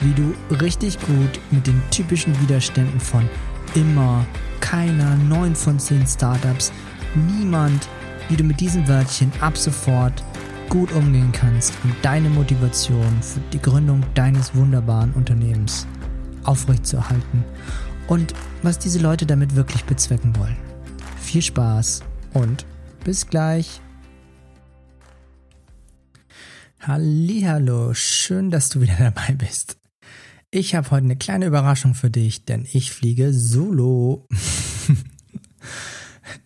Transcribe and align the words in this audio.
wie 0.00 0.12
du 0.12 0.34
richtig 0.56 0.98
gut 1.00 1.40
mit 1.50 1.66
den 1.66 1.80
typischen 1.90 2.38
Widerständen 2.40 3.00
von 3.00 3.28
immer, 3.74 4.24
keiner, 4.60 5.16
9 5.16 5.54
von 5.54 5.78
10 5.78 6.06
Startups, 6.06 6.72
niemand, 7.14 7.88
wie 8.28 8.36
du 8.36 8.44
mit 8.44 8.60
diesen 8.60 8.86
Wörtchen 8.86 9.32
ab 9.40 9.56
sofort 9.56 10.22
gut 10.68 10.92
umgehen 10.92 11.32
kannst, 11.32 11.72
um 11.82 11.94
deine 12.02 12.28
Motivation 12.28 13.22
für 13.22 13.40
die 13.52 13.60
Gründung 13.60 14.04
deines 14.14 14.54
wunderbaren 14.54 15.12
Unternehmens 15.14 15.86
aufrechtzuerhalten 16.44 17.44
und 18.06 18.34
was 18.62 18.78
diese 18.78 18.98
Leute 18.98 19.26
damit 19.26 19.56
wirklich 19.56 19.84
bezwecken 19.84 20.36
wollen. 20.36 20.56
Viel 21.20 21.42
Spaß 21.42 22.02
und 22.34 22.66
bis 23.04 23.26
gleich. 23.26 23.80
Hallo, 26.80 27.92
schön, 27.94 28.50
dass 28.50 28.68
du 28.68 28.80
wieder 28.80 28.96
dabei 28.98 29.34
bist. 29.34 29.78
Ich 30.50 30.74
habe 30.74 30.90
heute 30.90 31.04
eine 31.04 31.16
kleine 31.16 31.46
Überraschung 31.46 31.94
für 31.94 32.10
dich, 32.10 32.46
denn 32.46 32.66
ich 32.72 32.90
fliege 32.90 33.34
solo. 33.34 34.26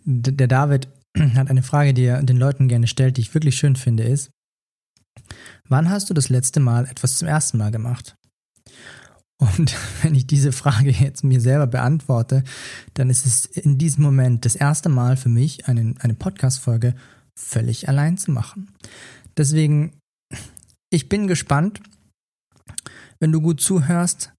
Der 0.04 0.48
David 0.48 0.88
hat 1.34 1.48
eine 1.48 1.62
Frage, 1.62 1.94
die 1.94 2.04
er 2.04 2.22
den 2.22 2.36
Leuten 2.36 2.66
gerne 2.66 2.88
stellt, 2.88 3.16
die 3.16 3.20
ich 3.20 3.34
wirklich 3.34 3.56
schön 3.56 3.77
finde, 3.77 4.02
ist, 4.02 4.30
wann 5.68 5.88
hast 5.88 6.10
du 6.10 6.14
das 6.14 6.28
letzte 6.28 6.58
Mal 6.58 6.86
etwas 6.86 7.18
zum 7.18 7.28
ersten 7.28 7.58
Mal 7.58 7.70
gemacht? 7.70 8.16
Und 9.38 9.77
wenn 10.02 10.16
ich 10.16 10.27
diese 10.27 10.50
Frage 10.50 10.90
jetzt 10.90 11.22
mir 11.22 11.40
selber 11.40 11.68
beantworte, 11.68 12.42
dann 12.94 13.08
ist 13.08 13.24
es 13.24 13.46
in 13.46 13.78
diesem 13.78 14.02
Moment 14.02 14.44
das 14.44 14.56
erste 14.56 14.88
Mal 14.88 15.16
für 15.16 15.28
mich, 15.28 15.68
eine, 15.68 15.94
eine 16.00 16.14
Podcast-Folge 16.14 16.96
völlig 17.38 17.88
allein 17.88 18.18
zu 18.18 18.32
machen. 18.32 18.72
Deswegen 19.36 19.92
ich 20.92 21.08
bin 21.08 21.27
gespannt, 21.27 21.80
wenn 23.22 23.30
du 23.30 23.40
gut 23.40 23.60
zuhörst, 23.60 24.32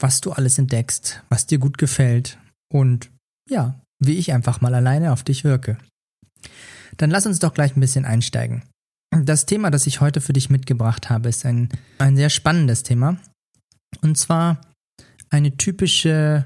was 0.00 0.20
du 0.20 0.32
alles 0.32 0.58
entdeckst, 0.58 1.24
was 1.30 1.46
dir 1.46 1.58
gut 1.58 1.78
gefällt 1.78 2.38
und 2.70 3.10
ja, 3.48 3.80
wie 4.04 4.18
ich 4.18 4.34
einfach 4.34 4.60
mal 4.60 4.74
alleine 4.74 5.12
auf 5.12 5.24
dich 5.24 5.44
wirke. 5.44 5.78
Dann 6.98 7.10
lass 7.10 7.24
uns 7.24 7.38
doch 7.38 7.54
gleich 7.54 7.74
ein 7.74 7.80
bisschen 7.80 8.04
einsteigen. 8.04 8.62
Das 9.10 9.46
Thema, 9.46 9.70
das 9.70 9.86
ich 9.86 10.02
heute 10.02 10.20
für 10.20 10.34
dich 10.34 10.50
mitgebracht 10.50 11.08
habe, 11.08 11.30
ist 11.30 11.46
ein, 11.46 11.70
ein 11.96 12.16
sehr 12.16 12.28
spannendes 12.28 12.82
Thema. 12.82 13.16
Und 14.02 14.18
zwar 14.18 14.60
eine 15.30 15.56
typische, 15.56 16.44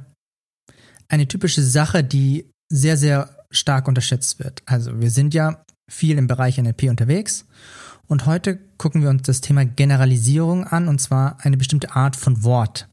eine 1.08 1.26
typische 1.26 1.64
Sache, 1.64 2.04
die 2.04 2.48
sehr, 2.72 2.96
sehr 2.96 3.44
stark 3.50 3.88
unterschätzt 3.88 4.38
wird. 4.38 4.62
Also 4.66 5.00
wir 5.00 5.10
sind 5.10 5.34
ja 5.34 5.64
viel 5.90 6.16
im 6.16 6.28
Bereich 6.28 6.58
NLP 6.58 6.84
unterwegs 6.84 7.44
und 8.12 8.26
heute 8.26 8.58
gucken 8.76 9.00
wir 9.00 9.08
uns 9.08 9.22
das 9.22 9.40
Thema 9.40 9.64
Generalisierung 9.64 10.64
an, 10.64 10.86
und 10.86 11.00
zwar 11.00 11.38
eine 11.40 11.56
bestimmte 11.56 11.96
Art 11.96 12.14
von 12.14 12.44
Wort. 12.44 12.86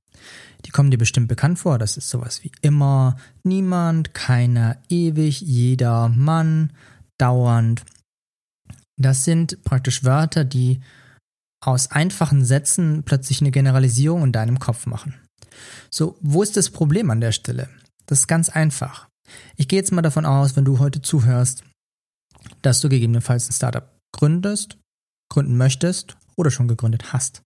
Die 0.65 0.69
kommen 0.69 0.91
dir 0.91 0.97
bestimmt 0.97 1.27
bekannt 1.27 1.59
vor. 1.59 1.77
Das 1.77 1.97
ist 1.97 2.07
sowas 2.07 2.41
wie 2.45 2.53
immer, 2.61 3.17
niemand, 3.43 4.13
keiner, 4.13 4.77
ewig, 4.87 5.41
jeder, 5.41 6.07
Mann, 6.07 6.71
dauernd. 7.17 7.83
Das 8.95 9.25
sind 9.25 9.61
praktisch 9.65 10.05
Wörter, 10.05 10.45
die 10.45 10.79
aus 11.61 11.91
einfachen 11.91 12.45
Sätzen 12.45 13.03
plötzlich 13.03 13.41
eine 13.41 13.51
Generalisierung 13.51 14.23
in 14.23 14.31
deinem 14.31 14.57
Kopf 14.57 14.85
machen. 14.85 15.15
So, 15.89 16.17
wo 16.21 16.43
ist 16.43 16.55
das 16.55 16.69
Problem 16.69 17.11
an 17.11 17.19
der 17.19 17.33
Stelle? 17.33 17.67
Das 18.05 18.19
ist 18.19 18.27
ganz 18.27 18.47
einfach. 18.47 19.09
Ich 19.57 19.67
gehe 19.67 19.79
jetzt 19.79 19.91
mal 19.91 20.01
davon 20.01 20.25
aus, 20.25 20.55
wenn 20.55 20.63
du 20.63 20.79
heute 20.79 21.01
zuhörst, 21.01 21.65
dass 22.61 22.79
du 22.79 22.87
gegebenenfalls 22.87 23.49
ein 23.49 23.53
Startup 23.53 23.93
gründest 24.13 24.77
gründen 25.29 25.57
möchtest 25.57 26.17
oder 26.35 26.51
schon 26.51 26.67
gegründet 26.67 27.13
hast. 27.13 27.41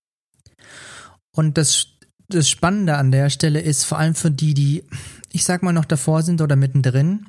Und 1.36 1.58
das, 1.58 1.88
das 2.30 2.50
Spannende 2.50 2.98
an 2.98 3.12
der 3.12 3.30
Stelle 3.30 3.62
ist 3.62 3.84
vor 3.84 4.00
allem 4.00 4.16
für 4.16 4.32
die, 4.32 4.54
die, 4.54 4.84
ich 5.32 5.44
sag 5.44 5.64
mal, 5.64 5.74
noch 5.74 5.86
davor 5.86 6.22
sind 6.24 6.42
oder 6.42 6.56
mittendrin, 6.56 7.26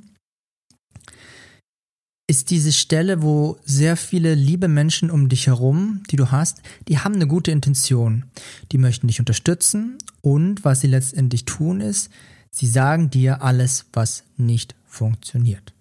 ist 2.26 2.50
diese 2.50 2.72
Stelle, 2.72 3.22
wo 3.22 3.58
sehr 3.64 3.96
viele 3.96 4.34
liebe 4.34 4.68
Menschen 4.68 5.10
um 5.10 5.28
dich 5.28 5.46
herum, 5.46 6.02
die 6.10 6.16
du 6.16 6.30
hast, 6.30 6.62
die 6.88 6.98
haben 6.98 7.14
eine 7.14 7.26
gute 7.26 7.50
Intention. 7.50 8.24
Die 8.72 8.78
möchten 8.78 9.08
dich 9.08 9.20
unterstützen 9.20 9.98
und 10.22 10.64
was 10.64 10.80
sie 10.80 10.86
letztendlich 10.86 11.44
tun 11.44 11.80
ist, 11.80 12.10
sie 12.50 12.66
sagen 12.66 13.10
dir 13.10 13.42
alles, 13.42 13.86
was 13.92 14.24
nicht 14.36 14.74
funktioniert. 14.86 15.74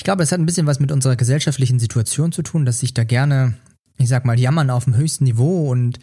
Ich 0.00 0.04
glaube, 0.04 0.22
es 0.22 0.32
hat 0.32 0.40
ein 0.40 0.46
bisschen 0.46 0.66
was 0.66 0.80
mit 0.80 0.92
unserer 0.92 1.14
gesellschaftlichen 1.14 1.78
Situation 1.78 2.32
zu 2.32 2.40
tun, 2.40 2.64
dass 2.64 2.80
sich 2.80 2.94
da 2.94 3.04
gerne, 3.04 3.52
ich 3.98 4.08
sag 4.08 4.24
mal, 4.24 4.40
jammern 4.40 4.70
auf 4.70 4.84
dem 4.84 4.96
höchsten 4.96 5.24
Niveau 5.24 5.70
und 5.70 5.98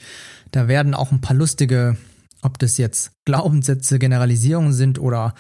da 0.52 0.68
werden 0.68 0.94
auch 0.94 1.12
ein 1.12 1.20
paar 1.20 1.36
lustige, 1.36 1.98
ob 2.44 2.60
das 2.60 2.78
jetzt 2.78 3.14
Glaubenssätze, 3.26 3.98
Generalisierungen 3.98 4.72
sind 4.72 5.00
oder 5.00 5.34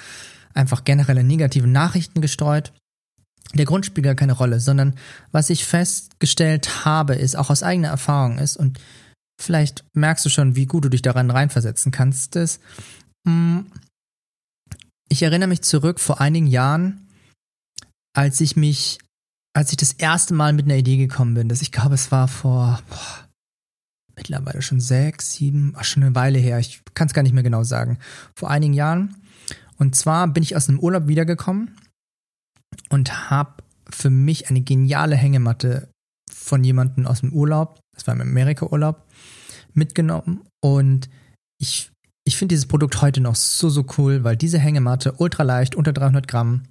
einfach 0.55 0.85
generelle 0.85 1.23
negative 1.23 1.67
Nachrichten 1.67 2.19
gestreut. 2.19 2.73
Der 3.53 3.65
Grund 3.65 3.85
spielt 3.85 4.05
gar 4.05 4.15
keine 4.15 4.33
Rolle, 4.33 4.59
sondern 4.59 4.95
was 5.31 5.51
ich 5.51 5.63
festgestellt 5.63 6.83
habe, 6.83 7.13
ist 7.13 7.37
auch 7.37 7.51
aus 7.51 7.61
eigener 7.61 7.89
Erfahrung 7.89 8.39
ist 8.39 8.57
und 8.57 8.79
vielleicht 9.39 9.85
merkst 9.93 10.25
du 10.25 10.29
schon, 10.29 10.55
wie 10.55 10.65
gut 10.65 10.83
du 10.83 10.89
dich 10.89 11.03
daran 11.03 11.29
reinversetzen 11.29 11.91
kannst, 11.91 12.35
ist, 12.35 12.59
hm, 13.23 13.67
ich 15.09 15.21
erinnere 15.21 15.49
mich 15.49 15.61
zurück 15.61 15.99
vor 15.99 16.19
einigen 16.19 16.47
Jahren, 16.47 17.06
als 18.17 18.41
ich 18.41 18.55
mich, 18.55 18.97
als 19.53 19.69
ich 19.69 19.77
das 19.77 19.93
erste 19.93 20.33
Mal 20.33 20.51
mit 20.51 20.65
einer 20.65 20.75
Idee 20.75 20.97
gekommen 20.97 21.35
bin, 21.35 21.49
dass 21.49 21.61
ich 21.61 21.71
glaube, 21.71 21.93
es 21.93 22.11
war 22.11 22.27
vor 22.27 22.81
boah, 22.89 23.27
mittlerweile 24.15 24.63
schon 24.63 24.79
sechs, 24.79 25.33
sieben, 25.33 25.73
ach, 25.77 25.83
schon 25.83 26.03
eine 26.03 26.15
Weile 26.15 26.39
her, 26.39 26.57
ich 26.57 26.81
kann 26.95 27.07
es 27.07 27.13
gar 27.13 27.21
nicht 27.21 27.33
mehr 27.33 27.43
genau 27.43 27.63
sagen, 27.63 27.99
vor 28.35 28.49
einigen 28.49 28.73
Jahren. 28.73 29.15
Und 29.77 29.95
zwar 29.95 30.27
bin 30.27 30.41
ich 30.41 30.55
aus 30.55 30.67
einem 30.67 30.79
Urlaub 30.79 31.07
wiedergekommen 31.07 31.77
und 32.89 33.29
habe 33.29 33.63
für 33.91 34.09
mich 34.09 34.49
eine 34.49 34.61
geniale 34.61 35.15
Hängematte 35.15 35.87
von 36.27 36.63
jemandem 36.63 37.05
aus 37.05 37.19
dem 37.19 37.33
Urlaub, 37.33 37.79
das 37.93 38.07
war 38.07 38.15
im 38.15 38.21
Amerika-Urlaub, 38.21 39.05
mitgenommen. 39.73 40.41
Und 40.59 41.07
ich, 41.61 41.91
ich 42.25 42.35
finde 42.35 42.53
dieses 42.53 42.65
Produkt 42.65 42.99
heute 43.03 43.21
noch 43.21 43.35
so, 43.35 43.69
so 43.69 43.85
cool, 43.99 44.23
weil 44.23 44.35
diese 44.35 44.57
Hängematte 44.57 45.13
ultra 45.19 45.43
leicht, 45.43 45.75
unter 45.75 45.93
300 45.93 46.27
Gramm, 46.27 46.63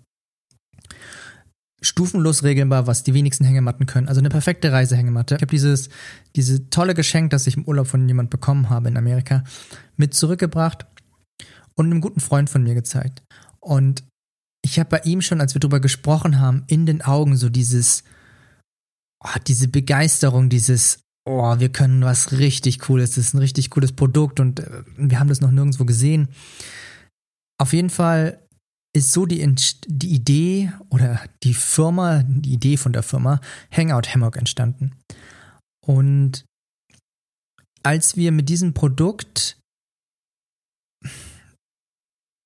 stufenlos 1.83 2.43
regelbar, 2.43 2.87
was 2.87 3.03
die 3.03 3.15
wenigsten 3.15 3.45
Hängematten 3.45 3.87
können. 3.87 4.09
Also 4.09 4.21
eine 4.21 4.29
perfekte 4.29 4.73
Reisehängematte. 4.73 5.37
Ich 5.37 5.43
habe 5.43 5.51
dieses 5.51 5.89
diese 6.35 6.71
tolle 6.71 6.95
Geschenk, 6.95 7.31
das 7.31 7.47
ich 7.47 7.57
im 7.57 7.65
Urlaub 7.65 7.87
von 7.87 8.09
jemand 8.09 8.31
bekommen 8.31 8.71
habe 8.71 8.89
in 8.89 8.97
Amerika, 8.97 9.45
mit 9.97 10.15
zurückgebracht 10.15 10.87
und 11.75 11.87
einem 11.87 12.01
guten 12.01 12.21
Freund 12.21 12.49
von 12.49 12.63
mir 12.63 12.75
gezeigt. 12.75 13.23
Und 13.61 14.05
ich 14.65 14.79
habe 14.79 14.91
bei 14.91 15.01
ihm 15.01 15.21
schon, 15.21 15.41
als 15.41 15.55
wir 15.55 15.61
darüber 15.61 15.81
gesprochen 15.81 16.41
haben, 16.41 16.65
in 16.67 16.87
den 16.87 17.03
Augen 17.03 17.37
so 17.37 17.49
dieses, 17.49 18.05
oh, 19.23 19.39
diese 19.47 19.69
Begeisterung, 19.69 20.49
dieses, 20.49 21.01
oh, 21.29 21.59
wir 21.59 21.69
können 21.69 22.03
was 22.03 22.33
richtig 22.33 22.79
Cooles, 22.81 23.11
das 23.11 23.27
ist 23.27 23.35
ein 23.35 23.39
richtig 23.39 23.71
cooles 23.71 23.93
Produkt 23.93 24.41
und 24.41 24.61
äh, 24.61 24.83
wir 24.97 25.21
haben 25.21 25.29
das 25.29 25.41
noch 25.41 25.51
nirgendwo 25.51 25.85
gesehen. 25.85 26.29
Auf 27.59 27.73
jeden 27.73 27.91
Fall 27.91 28.46
ist 28.97 29.13
so 29.13 29.27
die, 29.27 29.55
die 29.87 30.15
Idee 30.15 30.73
oder 30.89 31.21
die 31.43 31.53
Firma, 31.53 32.23
die 32.27 32.55
Idee 32.55 32.79
von 32.79 32.95
der 32.95 33.03
Firma 33.03 33.41
Hangout 33.71 34.09
Hammock 34.09 34.37
entstanden. 34.37 34.93
Und 35.87 36.47
als 37.83 38.17
wir 38.17 38.33
mit 38.33 38.49
diesem 38.49 38.73
Produkt, 38.73 39.59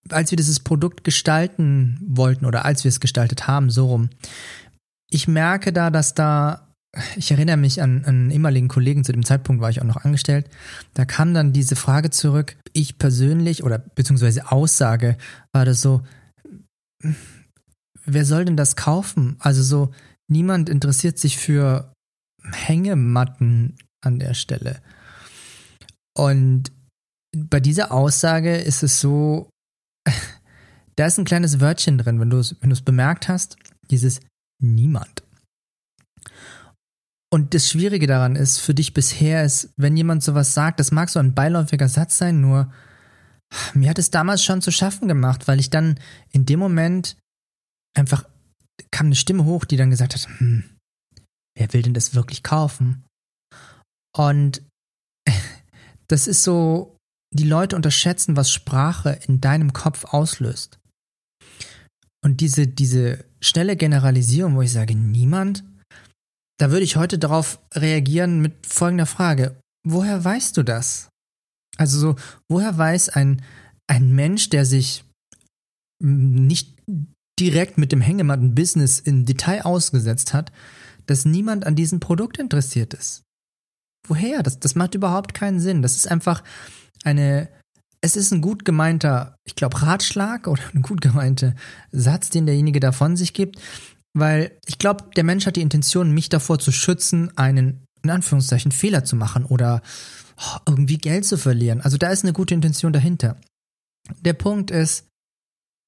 als 0.08 0.32
wir 0.32 0.37
dieses 0.37 0.58
Produkt 0.58 1.05
gestalten 1.05 2.00
wollten 2.02 2.44
oder 2.44 2.64
als 2.64 2.82
wir 2.82 2.88
es 2.88 2.99
gestaltet 2.99 3.47
haben, 3.47 3.70
so 3.70 3.87
rum, 3.87 4.11
ich 5.08 5.29
merke 5.29 5.73
da, 5.73 5.91
dass 5.91 6.14
da, 6.14 6.69
ich 7.14 7.31
erinnere 7.31 7.58
mich 7.58 7.81
an, 7.81 8.05
einen 8.05 8.32
ehemaligen 8.32 8.67
Kollegen, 8.67 9.05
zu 9.05 9.12
dem 9.12 9.25
Zeitpunkt 9.25 9.62
war 9.62 9.70
ich 9.70 9.81
auch 9.81 9.87
noch 9.87 10.05
angestellt, 10.05 10.50
da 10.94 11.05
kam 11.05 11.32
dann 11.32 11.52
diese 11.52 11.76
Frage 11.76 12.11
zurück, 12.11 12.56
ich 12.73 12.99
persönlich 12.99 13.62
oder 13.62 13.79
beziehungsweise 13.79 14.50
Aussage 14.50 15.17
war 15.52 15.64
das 15.64 15.81
so, 15.81 16.02
wer 18.05 18.25
soll 18.25 18.44
denn 18.44 18.56
das 18.56 18.76
kaufen? 18.76 19.37
Also 19.38 19.62
so, 19.62 19.93
niemand 20.29 20.69
interessiert 20.69 21.19
sich 21.19 21.38
für 21.38 21.93
Hängematten 22.43 23.76
an 24.02 24.19
der 24.19 24.35
Stelle. 24.35 24.81
Und 26.17 26.73
bei 27.37 27.61
dieser 27.61 27.93
Aussage 27.93 28.56
ist 28.56 28.82
es 28.82 29.00
so, 29.00 29.50
da 30.97 31.06
ist 31.06 31.19
ein 31.19 31.25
kleines 31.25 31.61
Wörtchen 31.61 31.99
drin, 31.99 32.20
wenn 32.20 32.31
du 32.31 32.38
es 32.38 32.56
wenn 32.61 32.75
bemerkt 32.85 33.29
hast, 33.29 33.56
dieses 33.91 34.20
niemand. 34.62 35.23
Und 37.32 37.55
das 37.55 37.70
Schwierige 37.70 38.08
daran 38.08 38.35
ist, 38.35 38.58
für 38.58 38.75
dich 38.75 38.93
bisher 38.93 39.44
ist, 39.44 39.73
wenn 39.76 39.97
jemand 39.97 40.25
sowas 40.25 40.52
sagt, 40.52 40.81
das 40.81 40.91
mag 40.91 41.08
so 41.08 41.20
ein 41.20 41.35
beiläufiger 41.35 41.88
Satz 41.88 42.19
sein, 42.19 42.41
nur 42.41 42.73
mir 43.75 43.91
hat 43.91 43.99
es 43.99 44.11
damals 44.11 44.44
schon 44.44 44.62
zu 44.62 44.70
schaffen 44.70 45.08
gemacht, 45.08 45.49
weil 45.49 45.61
ich 45.61 45.70
dann 45.70 45.99
in 46.31 46.47
dem 46.47 46.61
Moment 46.61 47.17
einfach 47.97 48.25
kam 48.91 49.06
eine 49.06 49.17
Stimme 49.17 49.44
hoch, 49.44 49.64
die 49.64 49.76
dann 49.76 49.91
gesagt 49.91 50.14
hat, 50.14 50.26
hm, 50.38 50.64
wer 51.56 51.73
will 51.73 51.82
denn 51.82 51.94
das 51.94 52.14
wirklich 52.14 52.43
kaufen? 52.43 53.05
Und 54.17 54.62
das 56.08 56.26
ist 56.26 56.43
so, 56.43 56.97
die 57.32 57.44
Leute 57.44 57.76
unterschätzen, 57.76 58.37
was 58.37 58.50
Sprache 58.50 59.20
in 59.26 59.41
deinem 59.41 59.73
Kopf 59.73 60.05
auslöst. 60.05 60.79
Und 62.23 62.41
diese, 62.41 62.67
diese 62.67 63.25
schnelle 63.41 63.76
Generalisierung, 63.76 64.56
wo 64.56 64.62
ich 64.62 64.73
sage, 64.73 64.94
niemand, 64.94 65.64
da 66.58 66.70
würde 66.70 66.85
ich 66.85 66.97
heute 66.97 67.19
darauf 67.19 67.61
reagieren 67.75 68.41
mit 68.41 68.67
folgender 68.67 69.06
Frage. 69.06 69.58
Woher 69.87 70.23
weißt 70.23 70.56
du 70.56 70.62
das? 70.62 71.10
Also 71.81 71.99
so, 71.99 72.17
woher 72.50 72.77
weiß 72.77 73.09
ein, 73.09 73.41
ein 73.87 74.12
Mensch, 74.12 74.50
der 74.50 74.67
sich 74.67 75.03
nicht 76.03 76.77
direkt 77.41 77.79
mit 77.79 77.91
dem 77.91 78.03
Hängematten-Business 78.03 79.00
in 79.00 79.25
Detail 79.25 79.62
ausgesetzt 79.62 80.35
hat, 80.35 80.53
dass 81.06 81.25
niemand 81.25 81.67
an 81.67 81.77
diesem 81.77 81.99
Produkt 81.99 82.38
interessiert 82.38 82.93
ist? 82.93 83.23
Woher? 84.06 84.43
Das, 84.43 84.61
das 84.61 84.75
macht 84.75 84.94
überhaupt 84.94 85.32
keinen 85.32 85.59
Sinn. 85.59 85.81
Das 85.81 85.97
ist 85.97 86.06
einfach 86.06 86.44
eine, 87.03 87.49
es 88.03 88.15
ist 88.15 88.31
ein 88.31 88.43
gut 88.43 88.67
gemeinter, 88.67 89.37
ich 89.47 89.55
glaube, 89.55 89.81
Ratschlag 89.81 90.49
oder 90.49 90.62
ein 90.75 90.83
gut 90.83 91.00
gemeinter 91.00 91.55
Satz, 91.93 92.29
den 92.29 92.44
derjenige 92.44 92.81
da 92.81 92.93
von 92.93 93.17
sich 93.17 93.33
gibt, 93.33 93.59
weil 94.12 94.53
ich 94.67 94.76
glaube, 94.76 95.05
der 95.17 95.25
Mensch 95.25 95.47
hat 95.47 95.56
die 95.56 95.62
Intention, 95.62 96.12
mich 96.12 96.29
davor 96.29 96.59
zu 96.59 96.73
schützen, 96.73 97.35
einen, 97.38 97.87
in 98.03 98.11
Anführungszeichen, 98.11 98.71
Fehler 98.71 99.05
zu 99.05 99.17
machen 99.17 99.47
oder 99.47 99.81
irgendwie 100.66 100.98
Geld 100.98 101.25
zu 101.25 101.37
verlieren. 101.37 101.81
Also 101.81 101.96
da 101.96 102.10
ist 102.10 102.25
eine 102.25 102.32
gute 102.32 102.54
Intention 102.54 102.92
dahinter. 102.92 103.40
Der 104.20 104.32
Punkt 104.32 104.70
ist, 104.70 105.06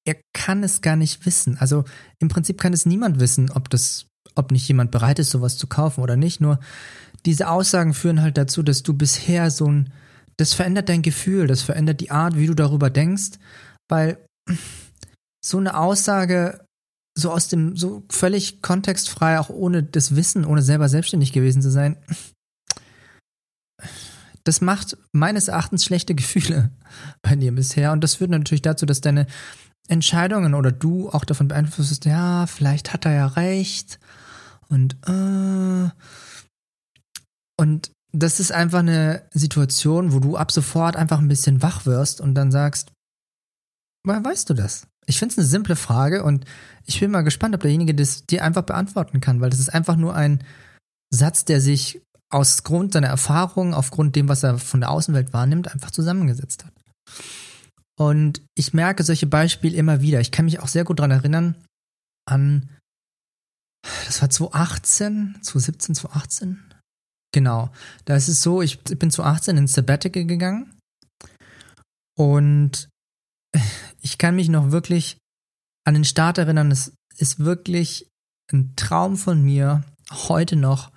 er 0.05 0.17
kann 0.33 0.63
es 0.63 0.81
gar 0.81 0.95
nicht 0.95 1.25
wissen. 1.25 1.57
Also 1.57 1.85
im 2.19 2.27
Prinzip 2.27 2.59
kann 2.59 2.73
es 2.73 2.85
niemand 2.85 3.19
wissen, 3.19 3.51
ob 3.51 3.69
das, 3.69 4.05
ob 4.35 4.51
nicht 4.51 4.67
jemand 4.67 4.91
bereit 4.91 5.19
ist, 5.19 5.31
sowas 5.31 5.57
zu 5.57 5.67
kaufen 5.67 6.01
oder 6.01 6.15
nicht. 6.15 6.41
Nur 6.41 6.59
diese 7.25 7.49
Aussagen 7.49 7.93
führen 7.93 8.21
halt 8.21 8.37
dazu, 8.37 8.63
dass 8.63 8.83
du 8.83 8.93
bisher 8.93 9.49
so 9.49 9.67
ein, 9.67 9.93
das 10.37 10.53
verändert 10.53 10.89
dein 10.89 11.01
Gefühl, 11.01 11.47
das 11.47 11.61
verändert 11.61 12.01
die 12.01 12.11
Art, 12.11 12.37
wie 12.37 12.47
du 12.47 12.53
darüber 12.53 12.89
denkst, 12.89 13.39
weil 13.89 14.17
so 15.43 15.57
eine 15.57 15.77
Aussage 15.77 16.65
so 17.15 17.31
aus 17.31 17.47
dem, 17.47 17.77
so 17.77 18.03
völlig 18.09 18.61
kontextfrei, 18.61 19.39
auch 19.39 19.49
ohne 19.49 19.83
das 19.83 20.15
Wissen, 20.15 20.45
ohne 20.45 20.61
selber 20.61 20.89
selbstständig 20.89 21.31
gewesen 21.31 21.61
zu 21.61 21.69
sein, 21.69 21.97
das 24.43 24.61
macht 24.61 24.97
meines 25.11 25.47
Erachtens 25.47 25.85
schlechte 25.85 26.15
Gefühle 26.15 26.71
bei 27.21 27.35
dir 27.35 27.53
bisher 27.53 27.91
und 27.91 28.03
das 28.03 28.15
führt 28.15 28.31
natürlich 28.31 28.61
dazu, 28.61 28.85
dass 28.85 29.01
deine 29.01 29.27
Entscheidungen 29.87 30.53
oder 30.53 30.71
du 30.71 31.09
auch 31.09 31.25
davon 31.25 31.49
beeinflusst 31.49 32.05
ja, 32.05 32.47
vielleicht 32.47 32.93
hat 32.93 33.05
er 33.05 33.13
ja 33.13 33.27
recht 33.27 33.99
und 34.69 34.95
äh, 35.07 35.89
und 37.57 37.91
das 38.11 38.39
ist 38.39 38.51
einfach 38.51 38.79
eine 38.79 39.23
Situation, 39.31 40.13
wo 40.13 40.19
du 40.19 40.37
ab 40.37 40.51
sofort 40.51 40.95
einfach 40.95 41.19
ein 41.19 41.27
bisschen 41.27 41.61
wach 41.61 41.85
wirst 41.85 42.21
und 42.21 42.35
dann 42.35 42.51
sagst, 42.51 42.91
woher 44.05 44.23
weißt 44.23 44.49
du 44.49 44.53
das? 44.53 44.87
Ich 45.05 45.19
finde 45.19 45.33
es 45.33 45.37
eine 45.39 45.47
simple 45.47 45.75
Frage 45.75 46.23
und 46.23 46.45
ich 46.85 46.99
bin 46.99 47.11
mal 47.11 47.23
gespannt, 47.23 47.55
ob 47.55 47.61
derjenige 47.61 47.95
das 47.95 48.25
dir 48.25 48.43
einfach 48.43 48.63
beantworten 48.63 49.19
kann, 49.19 49.41
weil 49.41 49.49
das 49.49 49.59
ist 49.59 49.73
einfach 49.73 49.95
nur 49.95 50.15
ein 50.15 50.43
Satz, 51.09 51.45
der 51.45 51.59
sich 51.59 52.01
aus 52.33 52.63
Grund 52.63 52.93
seiner 52.93 53.07
Erfahrung, 53.07 53.73
aufgrund 53.73 54.15
dem, 54.15 54.27
was 54.27 54.43
er 54.43 54.57
von 54.57 54.79
der 54.79 54.91
Außenwelt 54.91 55.33
wahrnimmt, 55.33 55.71
einfach 55.71 55.91
zusammengesetzt 55.91 56.65
hat. 56.65 56.73
Und 57.97 58.41
ich 58.55 58.73
merke 58.73 59.03
solche 59.03 59.27
Beispiele 59.27 59.77
immer 59.77 60.01
wieder. 60.01 60.19
Ich 60.19 60.31
kann 60.31 60.45
mich 60.45 60.59
auch 60.59 60.67
sehr 60.67 60.83
gut 60.83 60.99
daran 60.99 61.11
erinnern, 61.11 61.55
an, 62.25 62.69
das 64.05 64.21
war 64.21 64.29
2018, 64.29 65.35
2017, 65.41 65.95
2018, 65.95 66.73
Genau. 67.33 67.71
Da 68.05 68.15
ist 68.15 68.29
es 68.29 68.41
so, 68.41 68.61
ich 68.61 68.79
bin 68.81 69.11
zu 69.11 69.23
18 69.23 69.57
ins 69.57 69.73
Sabbatical 69.73 70.23
gegangen 70.23 70.71
und 72.17 72.89
ich 74.01 74.17
kann 74.17 74.35
mich 74.35 74.47
noch 74.47 74.71
wirklich 74.71 75.17
an 75.85 75.95
den 75.95 76.05
Start 76.05 76.37
erinnern. 76.37 76.71
Es 76.71 76.93
ist 77.17 77.39
wirklich 77.39 78.07
ein 78.51 78.75
Traum 78.75 79.17
von 79.17 79.41
mir, 79.41 79.83
heute 80.11 80.55
noch 80.55 80.92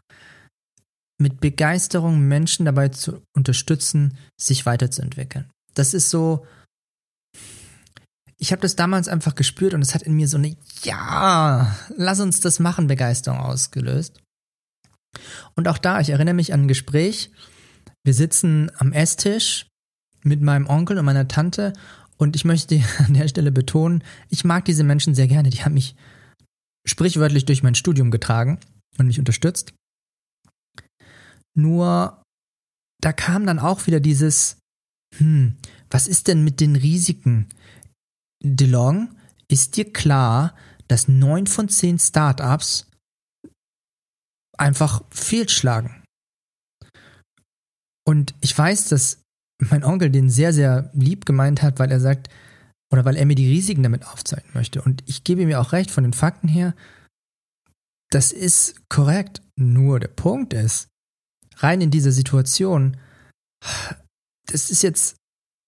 mit 1.18 1.40
Begeisterung 1.40 2.20
Menschen 2.20 2.66
dabei 2.66 2.88
zu 2.88 3.22
unterstützen, 3.34 4.18
sich 4.38 4.66
weiterzuentwickeln. 4.66 5.50
Das 5.74 5.94
ist 5.94 6.10
so, 6.10 6.46
ich 8.38 8.52
habe 8.52 8.62
das 8.62 8.76
damals 8.76 9.08
einfach 9.08 9.34
gespürt 9.34 9.74
und 9.74 9.82
es 9.82 9.94
hat 9.94 10.02
in 10.02 10.14
mir 10.14 10.28
so 10.28 10.36
eine 10.36 10.56
Ja, 10.82 11.76
lass 11.96 12.20
uns 12.20 12.40
das 12.40 12.58
machen 12.58 12.86
Begeisterung 12.86 13.38
ausgelöst. 13.38 14.20
Und 15.54 15.68
auch 15.68 15.78
da, 15.78 16.00
ich 16.00 16.10
erinnere 16.10 16.34
mich 16.34 16.52
an 16.52 16.62
ein 16.62 16.68
Gespräch. 16.68 17.30
Wir 18.04 18.12
sitzen 18.12 18.70
am 18.76 18.92
Esstisch 18.92 19.66
mit 20.22 20.42
meinem 20.42 20.66
Onkel 20.66 20.98
und 20.98 21.06
meiner 21.06 21.28
Tante 21.28 21.72
und 22.18 22.36
ich 22.36 22.44
möchte 22.44 22.82
an 22.98 23.14
der 23.14 23.28
Stelle 23.28 23.52
betonen, 23.52 24.04
ich 24.28 24.44
mag 24.44 24.64
diese 24.66 24.84
Menschen 24.84 25.14
sehr 25.14 25.28
gerne. 25.28 25.50
Die 25.50 25.64
haben 25.64 25.74
mich 25.74 25.96
sprichwörtlich 26.86 27.46
durch 27.46 27.62
mein 27.62 27.74
Studium 27.74 28.10
getragen 28.10 28.60
und 28.98 29.06
mich 29.06 29.18
unterstützt. 29.18 29.72
Nur 31.56 32.22
da 33.02 33.12
kam 33.12 33.46
dann 33.46 33.58
auch 33.58 33.86
wieder 33.86 34.00
dieses, 34.00 34.58
hm, 35.16 35.56
was 35.90 36.06
ist 36.06 36.28
denn 36.28 36.44
mit 36.44 36.60
den 36.60 36.76
Risiken? 36.76 37.48
DeLong, 38.42 39.14
ist 39.48 39.76
dir 39.76 39.92
klar, 39.92 40.54
dass 40.88 41.08
neun 41.08 41.46
von 41.46 41.68
zehn 41.68 41.98
Startups 41.98 42.88
einfach 44.56 45.02
fehlschlagen. 45.10 46.02
Und 48.06 48.34
ich 48.40 48.56
weiß, 48.56 48.88
dass 48.88 49.22
mein 49.58 49.84
Onkel 49.84 50.10
den 50.10 50.30
sehr, 50.30 50.52
sehr 50.52 50.90
lieb 50.94 51.26
gemeint 51.26 51.62
hat, 51.62 51.78
weil 51.78 51.90
er 51.90 52.00
sagt, 52.00 52.28
oder 52.92 53.04
weil 53.04 53.16
er 53.16 53.26
mir 53.26 53.34
die 53.34 53.48
Risiken 53.48 53.82
damit 53.82 54.06
aufzeigen 54.06 54.50
möchte. 54.54 54.80
Und 54.82 55.02
ich 55.06 55.24
gebe 55.24 55.44
mir 55.46 55.60
auch 55.60 55.72
recht 55.72 55.90
von 55.90 56.04
den 56.04 56.12
Fakten 56.12 56.48
her, 56.48 56.74
das 58.10 58.32
ist 58.32 58.88
korrekt. 58.88 59.42
Nur 59.58 59.98
der 59.98 60.08
Punkt 60.08 60.52
ist, 60.52 60.88
rein 61.56 61.80
in 61.80 61.90
dieser 61.90 62.12
Situation, 62.12 62.96
das 64.46 64.70
ist 64.70 64.82
jetzt 64.82 65.16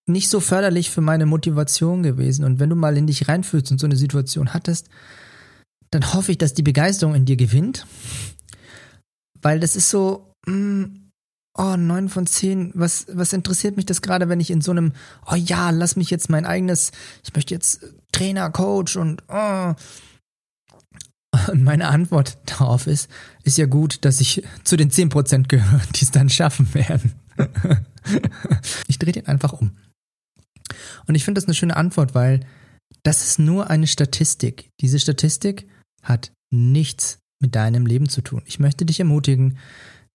nicht 0.07 0.30
so 0.30 0.40
förderlich 0.40 0.90
für 0.90 1.00
meine 1.00 1.26
Motivation 1.26 2.02
gewesen. 2.02 2.45
Und 2.45 2.61
wenn 2.61 2.71
du 2.71 2.76
mal 2.76 2.97
in 2.97 3.07
dich 3.07 3.28
reinfühlst 3.28 3.71
und 3.71 3.78
so 3.78 3.87
eine 3.87 3.97
Situation 3.97 4.54
hattest, 4.54 4.88
dann 5.90 6.14
hoffe 6.14 6.33
ich, 6.33 6.38
dass 6.38 6.54
die 6.54 6.62
Begeisterung 6.62 7.14
in 7.14 7.26
dir 7.26 7.37
gewinnt 7.37 7.87
weil 9.42 9.61
das 9.61 9.76
ist 9.76 9.90
so, 9.90 10.33
mh, 10.47 10.54
mm, 10.54 11.11
oh, 11.54 11.76
neun 11.76 12.09
von 12.09 12.26
zehn, 12.26 12.73
was, 12.75 13.07
was 13.12 13.33
interessiert 13.33 13.76
mich 13.76 13.87
das 13.87 14.02
gerade, 14.02 14.28
wenn 14.28 14.40
ich 14.40 14.50
in 14.50 14.61
so 14.61 14.71
einem, 14.71 14.92
oh 15.30 15.35
ja, 15.35 15.71
lass 15.71 15.97
mich 15.97 16.11
jetzt 16.11 16.30
mein 16.30 16.47
eigenes, 16.47 16.92
ich 17.25 17.35
möchte 17.35 17.54
jetzt 17.54 17.85
Trainer, 18.12 18.50
Coach 18.50 18.97
und, 18.97 19.23
oh. 19.28 19.75
Und 21.49 21.62
meine 21.62 21.88
Antwort 21.88 22.38
darauf 22.47 22.87
ist, 22.87 23.11
ist 23.44 23.58
ja 23.58 23.66
gut, 23.66 24.04
dass 24.04 24.20
ich 24.20 24.42
zu 24.64 24.76
den 24.76 24.90
zehn 24.90 25.08
Prozent 25.08 25.49
gehöre, 25.49 25.82
die 25.94 26.04
es 26.04 26.11
dann 26.11 26.30
schaffen 26.30 26.73
werden. 26.75 27.12
ich 28.88 28.99
drehe 28.99 29.12
den 29.12 29.26
einfach 29.26 29.52
um. 29.52 29.76
Und 31.06 31.14
ich 31.14 31.25
finde 31.25 31.40
das 31.40 31.47
eine 31.47 31.54
schöne 31.54 31.76
Antwort, 31.76 32.14
weil 32.14 32.40
das 33.02 33.25
ist 33.26 33.38
nur 33.38 33.70
eine 33.70 33.87
Statistik. 33.87 34.70
Diese 34.80 34.99
Statistik 34.99 35.68
hat 36.02 36.32
nichts 36.50 37.18
mit 37.40 37.54
deinem 37.54 37.87
Leben 37.87 38.08
zu 38.08 38.23
tun. 38.23 38.42
Ich 38.47 38.58
möchte 38.58 38.85
dich 38.85 38.99
ermutigen, 38.99 39.58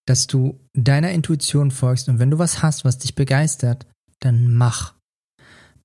dass 0.06 0.26
du 0.26 0.60
deiner 0.74 1.12
Intuition 1.12 1.70
folgst 1.70 2.08
und 2.08 2.18
wenn 2.18 2.30
du 2.30 2.38
was 2.38 2.62
hast, 2.62 2.84
was 2.84 2.98
dich 2.98 3.14
begeistert, 3.14 3.86
dann 4.20 4.52
mach. 4.52 4.94